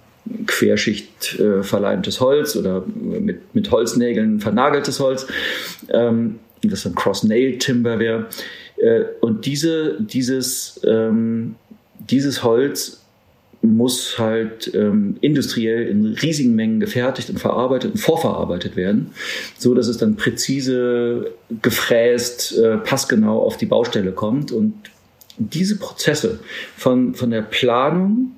[0.48, 5.28] Querschicht äh, verleimtes Holz oder mit, mit Holznägeln vernageltes Holz,
[5.90, 8.28] ähm, das dann Cross-Nail Timber wäre.
[8.78, 11.56] Äh, und diese, dieses, ähm,
[12.00, 13.00] dieses Holz
[13.62, 19.12] muss halt ähm, industriell in riesigen Mengen gefertigt und verarbeitet und vorverarbeitet werden,
[19.58, 21.32] so dass es dann präzise
[21.62, 24.52] gefräst, äh, passgenau auf die Baustelle kommt.
[24.52, 24.74] Und
[25.38, 26.40] diese Prozesse
[26.78, 28.32] von, von der Planung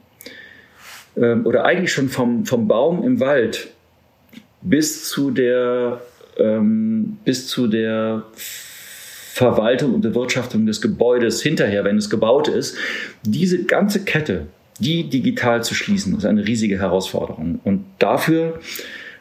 [1.16, 3.70] ähm, oder eigentlich schon vom, vom Baum im Wald
[4.62, 6.02] bis zu der,
[6.38, 12.76] ähm, bis zu der Verwaltung und Bewirtschaftung des Gebäudes hinterher, wenn es gebaut ist,
[13.24, 14.48] diese ganze Kette
[14.80, 17.60] die digital zu schließen, ist eine riesige Herausforderung.
[17.64, 18.60] Und dafür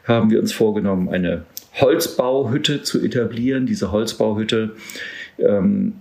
[0.04, 1.44] haben wir uns vorgenommen, eine
[1.74, 3.66] Holzbauhütte zu etablieren.
[3.66, 4.72] Diese Holzbauhütte
[5.38, 5.94] ähm,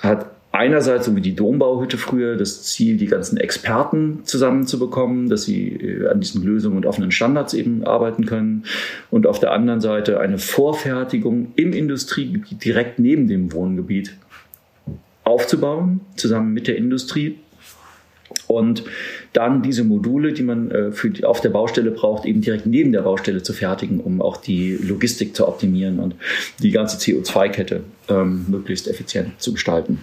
[0.00, 5.68] hat einerseits, so wie die Dombauhütte früher, das Ziel, die ganzen Experten zusammenzubekommen, dass sie
[5.68, 8.64] äh, an diesen Lösungen und offenen Standards eben arbeiten können.
[9.10, 14.16] Und auf der anderen Seite eine Vorfertigung im Industriegebiet direkt neben dem Wohngebiet
[15.24, 17.38] aufzubauen, zusammen mit der Industrie
[18.48, 18.82] und
[19.32, 23.02] dann diese Module, die man äh, für auf der Baustelle braucht, eben direkt neben der
[23.02, 26.16] Baustelle zu fertigen, um auch die Logistik zu optimieren und
[26.60, 30.00] die ganze CO2-Kette ähm, möglichst effizient zu gestalten.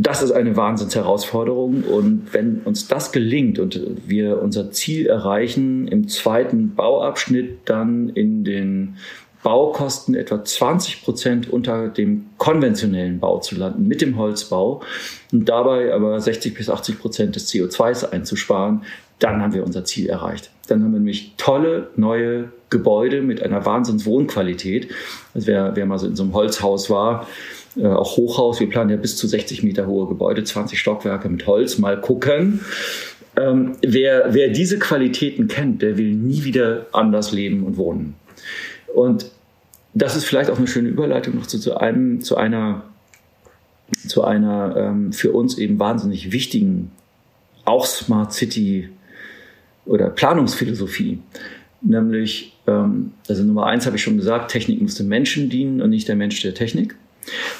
[0.00, 6.06] Das ist eine Wahnsinnsherausforderung und wenn uns das gelingt und wir unser Ziel erreichen, im
[6.06, 8.96] zweiten Bauabschnitt dann in den
[9.42, 14.82] Baukosten etwa 20 Prozent unter dem konventionellen Bau zu landen, mit dem Holzbau
[15.32, 18.82] und dabei aber 60 bis 80 Prozent des CO2s einzusparen,
[19.18, 20.50] dann haben wir unser Ziel erreicht.
[20.68, 24.88] Dann haben wir nämlich tolle neue Gebäude mit einer Wahnsinns Wohnqualität.
[25.34, 27.26] Also wer, wer mal so in so einem Holzhaus war,
[27.76, 31.46] äh, auch Hochhaus, wir planen ja bis zu 60 Meter hohe Gebäude, 20 Stockwerke mit
[31.46, 32.60] Holz, mal gucken.
[33.36, 38.14] Ähm, wer, wer diese Qualitäten kennt, der will nie wieder anders leben und wohnen.
[38.94, 39.30] Und
[39.94, 42.84] das ist vielleicht auch eine schöne Überleitung noch zu, zu einem, zu einer,
[44.06, 46.90] zu einer ähm, für uns eben wahnsinnig wichtigen,
[47.64, 48.88] auch Smart City
[49.86, 51.18] oder Planungsphilosophie.
[51.80, 55.90] Nämlich, ähm, also Nummer eins habe ich schon gesagt, Technik muss dem Menschen dienen und
[55.90, 56.96] nicht der Mensch der Technik.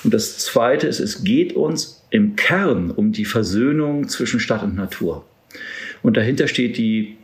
[0.04, 4.76] Und das zweite ist, es geht uns im Kern um die Versöhnung zwischen Stadt und
[4.76, 5.24] Natur.
[6.02, 7.17] Und dahinter steht die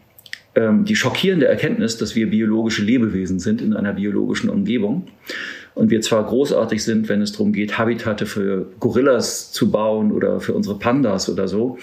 [0.56, 5.08] die schockierende Erkenntnis, dass wir biologische Lebewesen sind in einer biologischen Umgebung.
[5.74, 10.38] Und wir zwar großartig sind, wenn es darum geht, Habitate für Gorillas zu bauen oder
[10.38, 11.78] für unsere Pandas oder so,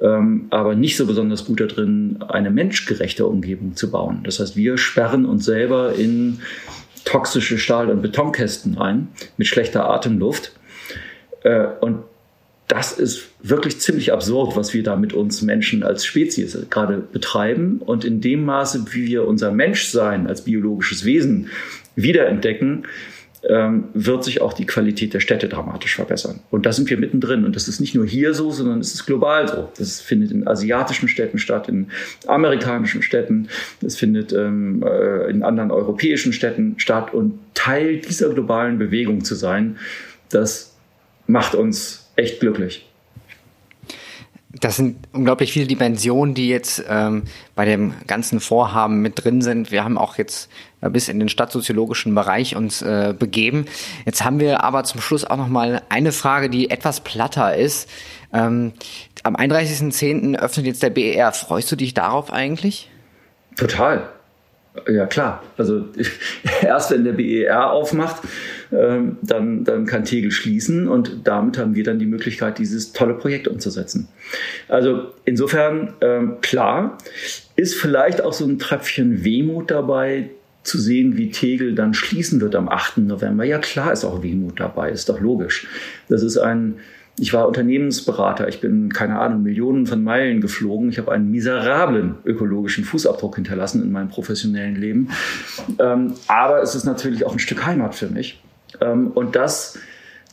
[0.00, 4.20] ähm, aber nicht so besonders gut darin, eine menschgerechte Umgebung zu bauen.
[4.22, 6.40] Das heißt, wir sperren uns selber in
[7.04, 10.52] toxische Stahl- und Betonkästen ein mit schlechter Atemluft.
[11.42, 11.98] Äh, und
[12.74, 17.78] das ist wirklich ziemlich absurd, was wir da mit uns Menschen als Spezies gerade betreiben.
[17.78, 21.50] Und in dem Maße, wie wir unser Menschsein als biologisches Wesen
[21.94, 22.88] wiederentdecken,
[23.48, 26.40] ähm, wird sich auch die Qualität der Städte dramatisch verbessern.
[26.50, 27.44] Und da sind wir mittendrin.
[27.44, 29.68] Und das ist nicht nur hier so, sondern es ist global so.
[29.78, 31.86] Das findet in asiatischen Städten statt, in
[32.26, 33.50] amerikanischen Städten,
[33.86, 37.14] es findet ähm, äh, in anderen europäischen Städten statt.
[37.14, 39.76] Und Teil dieser globalen Bewegung zu sein,
[40.28, 40.74] das
[41.28, 42.86] macht uns echt glücklich.
[44.60, 47.24] Das sind unglaublich viele Dimensionen, die jetzt ähm,
[47.56, 49.72] bei dem ganzen Vorhaben mit drin sind.
[49.72, 50.48] Wir haben auch jetzt
[50.80, 53.66] äh, bis in den stadtsoziologischen Bereich uns äh, begeben.
[54.06, 57.90] Jetzt haben wir aber zum Schluss auch noch mal eine Frage, die etwas platter ist.
[58.32, 58.74] Ähm,
[59.24, 60.38] am 31.10.
[60.38, 61.32] öffnet jetzt der BER.
[61.32, 62.90] Freust du dich darauf eigentlich?
[63.56, 64.08] Total.
[64.88, 65.42] Ja, klar.
[65.56, 65.84] Also
[66.62, 68.22] erst wenn der BER aufmacht,
[69.22, 73.48] dann, dann kann Tegel schließen und damit haben wir dann die Möglichkeit, dieses tolle Projekt
[73.48, 74.08] umzusetzen.
[74.68, 76.98] Also insofern, ähm, klar,
[77.56, 80.30] ist vielleicht auch so ein Tröpfchen Wehmut dabei,
[80.64, 82.98] zu sehen, wie Tegel dann schließen wird am 8.
[82.98, 83.44] November.
[83.44, 85.68] Ja, klar ist auch Wehmut dabei, ist doch logisch.
[86.08, 86.76] Das ist ein,
[87.18, 90.88] ich war Unternehmensberater, ich bin, keine Ahnung, Millionen von Meilen geflogen.
[90.88, 95.10] Ich habe einen miserablen ökologischen Fußabdruck hinterlassen in meinem professionellen Leben.
[95.78, 98.42] Ähm, aber es ist natürlich auch ein Stück Heimat für mich.
[98.80, 99.78] Ähm, und das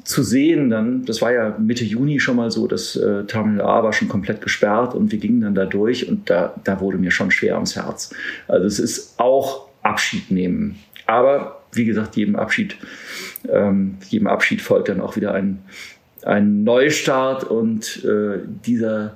[0.03, 3.83] zu sehen dann, das war ja Mitte Juni schon mal so, das äh, Terminal A
[3.83, 7.11] war schon komplett gesperrt und wir gingen dann da durch und da, da wurde mir
[7.11, 8.13] schon schwer ums Herz.
[8.47, 10.79] Also es ist auch Abschied nehmen.
[11.05, 12.77] Aber wie gesagt, jedem Abschied,
[13.49, 15.59] ähm, jedem Abschied folgt dann auch wieder ein,
[16.23, 19.15] ein Neustart und äh, dieser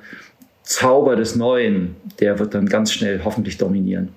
[0.63, 4.09] Zauber des Neuen, der wird dann ganz schnell hoffentlich dominieren.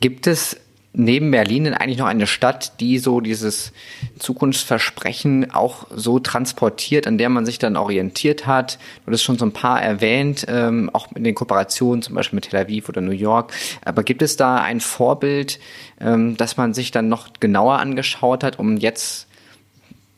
[0.00, 0.56] Gibt es
[0.96, 3.72] neben Berlin eigentlich noch eine Stadt, die so dieses
[4.18, 8.78] Zukunftsversprechen auch so transportiert, an der man sich dann orientiert hat?
[9.04, 12.50] Du hast schon so ein paar erwähnt, ähm, auch in den Kooperationen, zum Beispiel mit
[12.50, 13.52] Tel Aviv oder New York.
[13.84, 15.60] Aber gibt es da ein Vorbild,
[16.00, 19.28] ähm, das man sich dann noch genauer angeschaut hat, um jetzt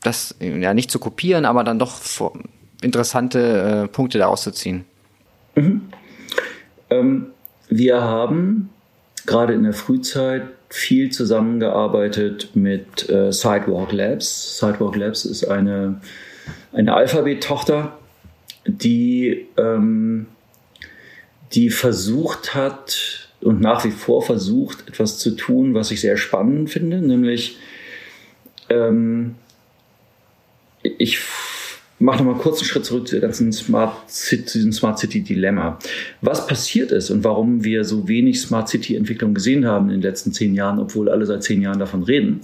[0.02, 2.00] das ja nicht zu kopieren, aber dann doch
[2.82, 4.84] interessante äh, Punkte daraus zu ziehen?
[5.56, 5.88] Mhm.
[6.90, 7.26] Ähm,
[7.68, 8.70] wir haben
[9.26, 14.58] gerade in der Frühzeit viel zusammengearbeitet mit äh, Sidewalk Labs.
[14.58, 16.00] Sidewalk Labs ist eine,
[16.72, 17.96] eine Alphabet-Tochter,
[18.66, 20.26] die, ähm,
[21.52, 26.70] die versucht hat und nach wie vor versucht, etwas zu tun, was ich sehr spannend
[26.70, 27.58] finde, nämlich
[28.68, 29.36] ähm,
[30.82, 31.18] ich
[31.98, 35.78] mache nochmal kurz einen Schritt zurück zu, ganzen Smart City, diesem Smart City Dilemma.
[36.20, 40.02] Was passiert ist und warum wir so wenig Smart City Entwicklung gesehen haben in den
[40.02, 42.40] letzten zehn Jahren, obwohl alle seit zehn Jahren davon reden,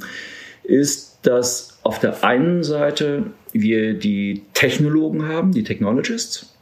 [0.64, 6.54] ist, dass auf der einen Seite wir die Technologen haben, die Technologists,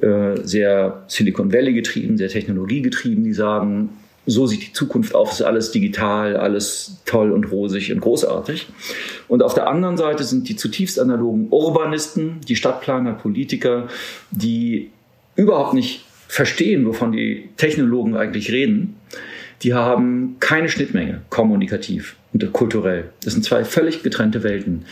[0.00, 3.90] äh, sehr Silicon Valley getrieben, sehr technologiegetrieben, die sagen,
[4.26, 8.66] so sieht die Zukunft auf, ist alles digital, alles toll und rosig und großartig.
[9.28, 13.88] Und auf der anderen Seite sind die zutiefst analogen Urbanisten, die Stadtplaner, Politiker,
[14.32, 14.90] die
[15.36, 18.96] überhaupt nicht verstehen, wovon die Technologen eigentlich reden.
[19.62, 23.10] Die haben keine Schnittmenge, kommunikativ und kulturell.
[23.24, 24.84] Das sind zwei völlig getrennte Welten.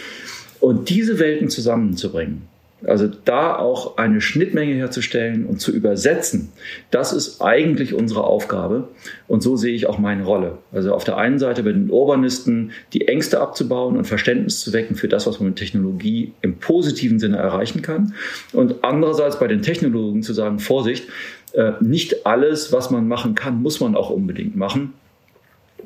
[0.61, 2.43] Und diese Welten zusammenzubringen,
[2.87, 6.53] also da auch eine Schnittmenge herzustellen und zu übersetzen,
[6.91, 8.89] das ist eigentlich unsere Aufgabe.
[9.27, 10.59] Und so sehe ich auch meine Rolle.
[10.73, 14.97] Also auf der einen Seite bei den Urbanisten die Ängste abzubauen und Verständnis zu wecken
[14.97, 18.15] für das, was man mit Technologie im positiven Sinne erreichen kann.
[18.53, 21.09] Und andererseits bei den Technologen zu sagen, Vorsicht,
[21.53, 24.93] äh, nicht alles, was man machen kann, muss man auch unbedingt machen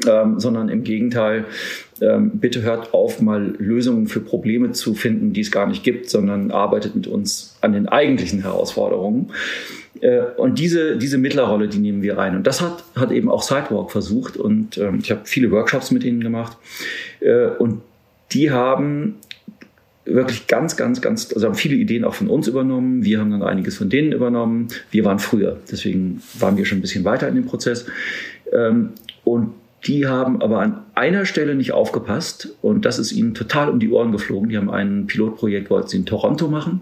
[0.06, 1.44] ähm, sondern im Gegenteil,
[2.00, 6.08] ähm, bitte hört auf, mal Lösungen für Probleme zu finden, die es gar nicht gibt,
[6.10, 9.30] sondern arbeitet mit uns an den eigentlichen Herausforderungen.
[10.00, 12.36] Äh, und diese, diese Mittlerrolle, die nehmen wir ein.
[12.36, 14.36] Und das hat, hat eben auch Sidewalk versucht.
[14.36, 16.56] Und ähm, ich habe viele Workshops mit ihnen gemacht.
[17.20, 17.82] Äh, und
[18.32, 19.16] die haben
[20.04, 23.04] wirklich ganz, ganz, ganz, also haben viele Ideen auch von uns übernommen.
[23.04, 24.68] Wir haben dann einiges von denen übernommen.
[24.90, 27.86] Wir waren früher, deswegen waren wir schon ein bisschen weiter in dem Prozess.
[28.52, 28.90] Ähm,
[29.24, 29.52] und
[29.86, 33.90] die haben aber an einer Stelle nicht aufgepasst und das ist ihnen total um die
[33.90, 34.48] Ohren geflogen.
[34.48, 36.80] Die haben ein Pilotprojekt, wollten sie in Toronto machen.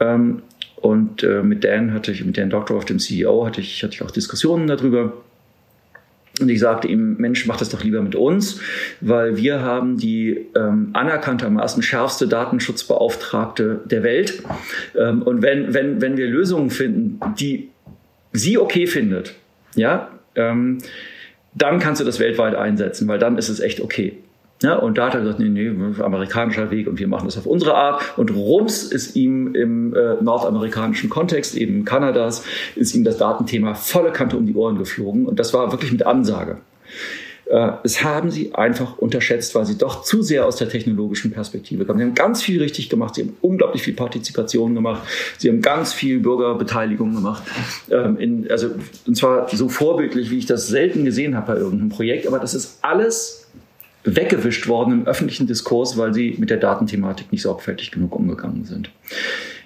[0.00, 0.42] Ähm,
[0.76, 4.02] und äh, mit Dan hatte ich, mit Dan Doctor, dem CEO, hatte ich, hatte ich
[4.02, 5.12] auch Diskussionen darüber.
[6.40, 8.60] Und ich sagte ihm, Mensch, mach das doch lieber mit uns,
[9.00, 14.42] weil wir haben die ähm, anerkanntermaßen schärfste Datenschutzbeauftragte der Welt.
[14.98, 17.70] Ähm, und wenn, wenn, wenn wir Lösungen finden, die
[18.32, 19.34] sie okay findet,
[19.76, 20.78] ja, ähm,
[21.56, 24.18] dann kannst du das weltweit einsetzen, weil dann ist es echt okay.
[24.62, 25.70] Ja, und da hat er gesagt, nee, nee,
[26.02, 28.16] amerikanischer Weg und wir machen das auf unsere Art.
[28.16, 32.42] Und rums ist ihm im äh, nordamerikanischen Kontext, eben Kanadas,
[32.74, 35.26] ist ihm das Datenthema volle Kante um die Ohren geflogen.
[35.26, 36.56] Und das war wirklich mit Ansage.
[37.46, 41.84] Äh, es haben sie einfach unterschätzt, weil sie doch zu sehr aus der technologischen Perspektive
[41.84, 41.98] kamen.
[41.98, 45.02] Sie haben ganz viel richtig gemacht, sie haben unglaublich viel Partizipation gemacht,
[45.38, 47.44] sie haben ganz viel Bürgerbeteiligung gemacht.
[47.90, 48.70] Ähm, in, also,
[49.06, 52.26] und zwar so vorbildlich, wie ich das selten gesehen habe bei irgendeinem Projekt.
[52.26, 53.46] Aber das ist alles
[54.02, 58.90] weggewischt worden im öffentlichen Diskurs, weil sie mit der Datenthematik nicht sorgfältig genug umgegangen sind.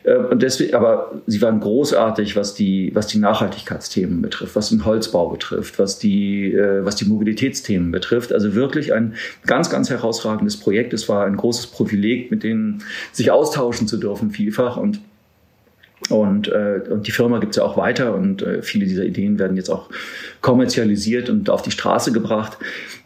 [0.04, 4.84] Äh, und deswegen, aber sie waren großartig, was die, was die Nachhaltigkeitsthemen betrifft, was den
[4.84, 8.32] Holzbau betrifft, was die, äh, was die Mobilitätsthemen betrifft.
[8.32, 9.14] Also wirklich ein
[9.46, 10.92] ganz, ganz herausragendes Projekt.
[10.92, 12.82] Es war ein großes Privileg, mit denen
[13.12, 14.76] sich austauschen zu dürfen, vielfach.
[14.76, 15.00] Und
[16.08, 19.38] und, äh, und die Firma gibt es ja auch weiter und äh, viele dieser Ideen
[19.38, 19.90] werden jetzt auch
[20.40, 22.56] kommerzialisiert und auf die Straße gebracht.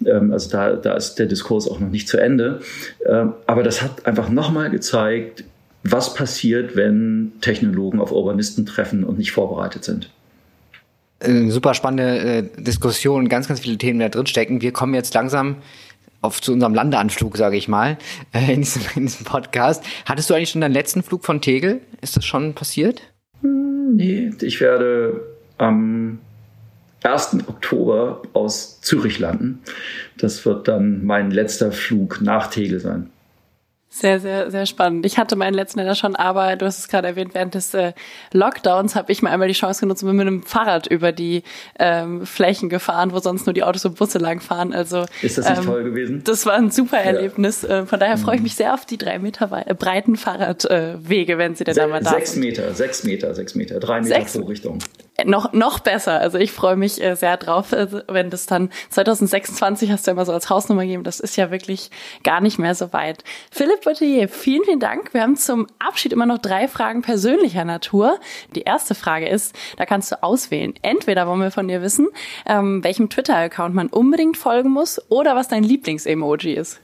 [0.07, 2.61] Ähm, also da, da ist der Diskurs auch noch nicht zu Ende.
[3.05, 5.45] Ähm, aber das hat einfach nochmal gezeigt,
[5.85, 10.11] was passiert, wenn Technologen auf Urbanisten treffen und nicht vorbereitet sind.
[11.21, 14.63] Eine super spannende äh, Diskussion, ganz, ganz viele Themen da drin stecken.
[14.63, 15.57] Wir kommen jetzt langsam
[16.23, 17.99] auf zu unserem Landeanflug, sage ich mal,
[18.33, 19.85] äh, in, diesem, in diesem Podcast.
[20.07, 21.81] Hattest du eigentlich schon deinen letzten Flug von Tegel?
[22.01, 23.03] Ist das schon passiert?
[23.43, 25.21] Hm, nee, ich werde
[25.59, 26.19] am
[27.03, 27.39] 1.
[27.47, 29.61] Oktober aus Zürich landen.
[30.17, 33.11] Das wird dann mein letzter Flug nach Tegel sein.
[33.97, 35.07] Sehr, sehr, sehr spannend.
[35.07, 37.93] Ich hatte meinen letzten leider schon, aber du hast es gerade erwähnt, während des äh,
[38.33, 41.45] Lockdowns habe ich mir einmal die Chance genutzt und bin mit einem Fahrrad über die
[41.79, 44.73] ähm, Flächen gefahren, wo sonst nur die Autos und Busse langfahren.
[44.73, 46.23] Also ist das nicht ähm, toll gewesen?
[46.25, 47.63] Das war ein super Erlebnis.
[47.63, 47.83] Ja.
[47.83, 48.47] Äh, von daher freue ich mhm.
[48.47, 52.03] mich sehr auf die drei Meter äh, breiten Fahrradwege, wenn sie denn Se da mal
[52.03, 52.43] da sechs sind.
[52.43, 54.33] Sechs Meter, sechs Meter, sechs Meter, drei Meter sechs?
[54.33, 54.81] pro Richtung
[55.25, 56.21] noch, noch besser.
[56.21, 60.25] Also ich freue mich äh, sehr drauf, äh, wenn das dann 2026 hast du immer
[60.25, 61.05] so als Hausnummer gegeben.
[61.05, 61.91] Das ist ja wirklich
[62.25, 63.23] gar nicht mehr so weit.
[63.51, 65.15] Philipp Bottier, vielen, vielen Dank.
[65.15, 68.19] Wir haben zum Abschied immer noch drei Fragen persönlicher Natur.
[68.57, 70.75] Die erste Frage ist, da kannst du auswählen.
[70.83, 72.09] Entweder wollen wir von dir wissen,
[72.47, 76.81] ähm, welchem Twitter-Account man unbedingt folgen muss oder was dein Lieblings-Emoji ist.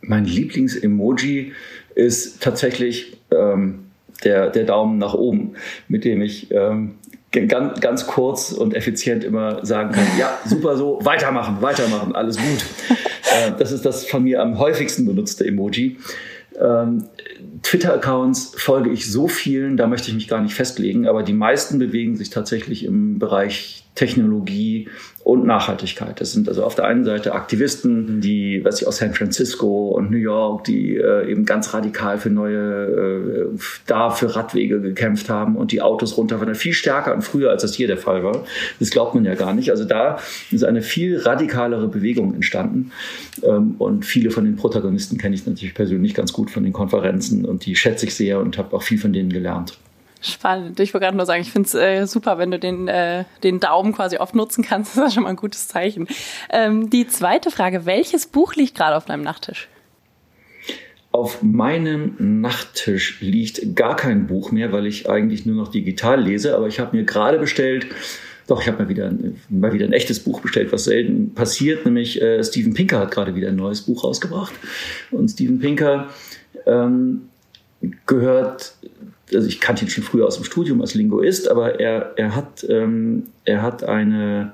[0.00, 1.52] Mein Lieblings-Emoji
[1.94, 3.89] ist tatsächlich ähm
[4.24, 5.54] der, der Daumen nach oben,
[5.88, 6.96] mit dem ich ähm,
[7.30, 12.64] ganz, ganz kurz und effizient immer sagen kann, ja, super so, weitermachen, weitermachen, alles gut.
[13.32, 15.98] Äh, das ist das von mir am häufigsten benutzte Emoji.
[16.60, 17.04] Ähm,
[17.62, 21.78] Twitter-Accounts folge ich so vielen, da möchte ich mich gar nicht festlegen, aber die meisten
[21.78, 24.88] bewegen sich tatsächlich im Bereich Technologie
[25.22, 26.20] und Nachhaltigkeit.
[26.20, 30.10] Das sind also auf der einen Seite Aktivisten, die, was ich aus San Francisco und
[30.10, 35.56] New York, die äh, eben ganz radikal für neue, äh, da für Radwege gekämpft haben
[35.56, 36.54] und die Autos runterfahren.
[36.54, 38.44] Viel stärker und früher, als das hier der Fall war.
[38.78, 39.70] Das glaubt man ja gar nicht.
[39.70, 40.18] Also da
[40.50, 42.90] ist eine viel radikalere Bewegung entstanden.
[43.42, 47.44] Ähm, und viele von den Protagonisten kenne ich natürlich persönlich ganz gut von den Konferenzen
[47.44, 49.78] und die schätze ich sehr und habe auch viel von denen gelernt.
[50.22, 50.78] Spannend.
[50.80, 53.58] Ich wollte gerade nur sagen, ich finde es äh, super, wenn du den, äh, den
[53.58, 54.96] Daumen quasi oft nutzen kannst.
[55.00, 56.08] Das ist schon mal ein gutes Zeichen.
[56.50, 59.68] Ähm, die zweite Frage, welches Buch liegt gerade auf deinem Nachttisch?
[61.12, 66.54] Auf meinem Nachttisch liegt gar kein Buch mehr, weil ich eigentlich nur noch digital lese.
[66.54, 67.86] Aber ich habe mir gerade bestellt,
[68.46, 69.10] doch, ich habe mal wieder,
[69.48, 73.34] mal wieder ein echtes Buch bestellt, was selten passiert, nämlich äh, Steven Pinker hat gerade
[73.34, 74.52] wieder ein neues Buch rausgebracht.
[75.10, 76.10] Und Steven Pinker
[76.66, 77.22] ähm,
[78.06, 78.74] gehört
[79.34, 82.66] also ich kannte ihn schon früher aus dem Studium als Linguist, aber er, er, hat,
[82.68, 84.52] ähm, er hat eine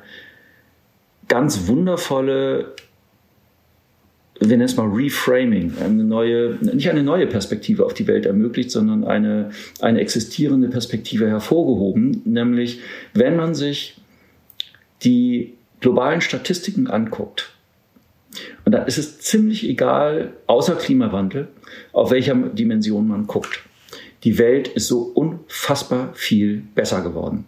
[1.28, 2.74] ganz wundervolle,
[4.38, 8.70] wir nennen es mal Reframing, eine neue, nicht eine neue Perspektive auf die Welt ermöglicht,
[8.70, 9.50] sondern eine,
[9.80, 12.80] eine existierende Perspektive hervorgehoben, nämlich
[13.14, 14.00] wenn man sich
[15.04, 17.52] die globalen Statistiken anguckt,
[18.66, 21.48] und da ist es ziemlich egal, außer Klimawandel,
[21.92, 23.62] auf welcher Dimension man guckt
[24.26, 27.44] die Welt ist so unfassbar viel besser geworden.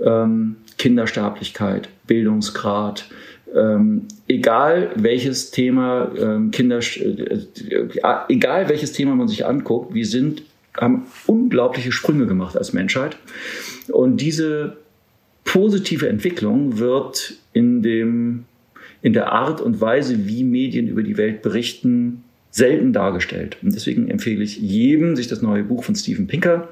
[0.00, 3.08] Ähm, Kindersterblichkeit, Bildungsgrad,
[3.54, 7.88] ähm, egal welches Thema ähm, Kinder, äh, äh,
[8.28, 10.42] egal welches Thema man sich anguckt, wir sind
[10.76, 13.16] haben unglaubliche Sprünge gemacht als Menschheit
[13.88, 14.76] und diese
[15.44, 18.44] positive Entwicklung wird in dem
[19.00, 22.24] in der Art und Weise, wie Medien über die Welt berichten,
[22.54, 23.56] selten dargestellt.
[23.62, 26.68] Und deswegen empfehle ich jedem, sich das neue Buch von Steven Pinker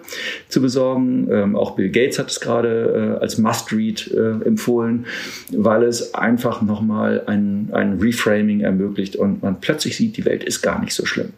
[0.49, 1.27] zu besorgen.
[1.29, 5.07] Ähm, auch Bill Gates hat es gerade äh, als Must-Read äh, empfohlen,
[5.51, 10.63] weil es einfach nochmal ein, ein Reframing ermöglicht und man plötzlich sieht, die Welt ist
[10.63, 11.31] gar nicht so schlimm.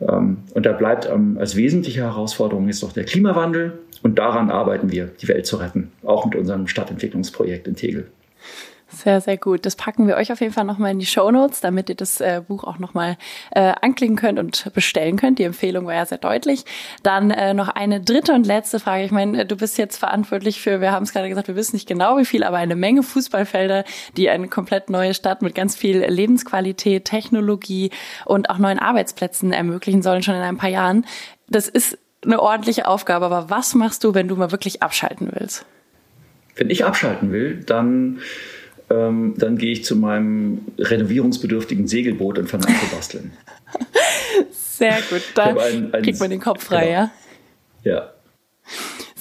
[0.00, 3.78] Ähm, und da bleibt ähm, als wesentliche Herausforderung jetzt noch der Klimawandel.
[4.02, 8.06] Und daran arbeiten wir, die Welt zu retten, auch mit unserem Stadtentwicklungsprojekt in Tegel.
[8.88, 9.66] Sehr, sehr gut.
[9.66, 12.20] Das packen wir euch auf jeden Fall nochmal in die Show Notes, damit ihr das
[12.20, 13.16] äh, Buch auch nochmal
[13.50, 15.40] äh, anklicken könnt und bestellen könnt.
[15.40, 16.64] Die Empfehlung war ja sehr deutlich.
[17.02, 19.04] Dann äh, noch eine dritte und letzte Frage.
[19.04, 21.88] Ich meine, du bist jetzt verantwortlich für, wir haben es gerade gesagt, wir wissen nicht
[21.88, 23.84] genau wie viel, aber eine Menge Fußballfelder,
[24.16, 27.90] die eine komplett neue Stadt mit ganz viel Lebensqualität, Technologie
[28.24, 31.06] und auch neuen Arbeitsplätzen ermöglichen sollen, schon in ein paar Jahren.
[31.48, 35.66] Das ist eine ordentliche Aufgabe, aber was machst du, wenn du mal wirklich abschalten willst?
[36.54, 38.20] Wenn ich abschalten will, dann
[38.90, 43.32] ähm, dann gehe ich zu meinem renovierungsbedürftigen Segelboot und fange an zu basteln.
[44.50, 45.54] Sehr gut, da
[46.00, 46.92] kriegt man den Kopf frei, genau.
[46.92, 47.10] ja?
[47.82, 48.12] Ja.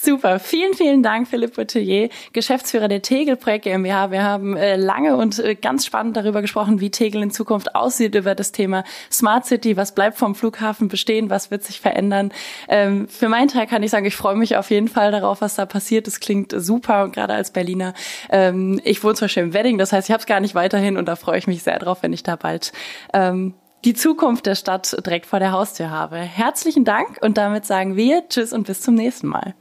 [0.05, 0.37] Super.
[0.39, 4.11] Vielen, vielen Dank, Philipp Boutelier, Geschäftsführer der Tegel Projekt GmbH.
[4.11, 8.13] Wir haben äh, lange und äh, ganz spannend darüber gesprochen, wie Tegel in Zukunft aussieht,
[8.13, 9.77] über das Thema Smart City.
[9.77, 11.31] Was bleibt vom Flughafen bestehen?
[11.31, 12.31] Was wird sich verändern?
[12.67, 15.55] Ähm, für meinen Teil kann ich sagen, ich freue mich auf jeden Fall darauf, was
[15.55, 16.05] da passiert.
[16.05, 17.95] Das klingt super und gerade als Berliner.
[18.29, 20.97] Ähm, ich wohne zum Beispiel im Wedding, das heißt, ich habe es gar nicht weiterhin
[20.97, 22.73] und da freue ich mich sehr drauf, wenn ich da bald
[23.11, 26.17] ähm, die Zukunft der Stadt direkt vor der Haustür habe.
[26.17, 29.55] Herzlichen Dank und damit sagen wir Tschüss und bis zum nächsten Mal.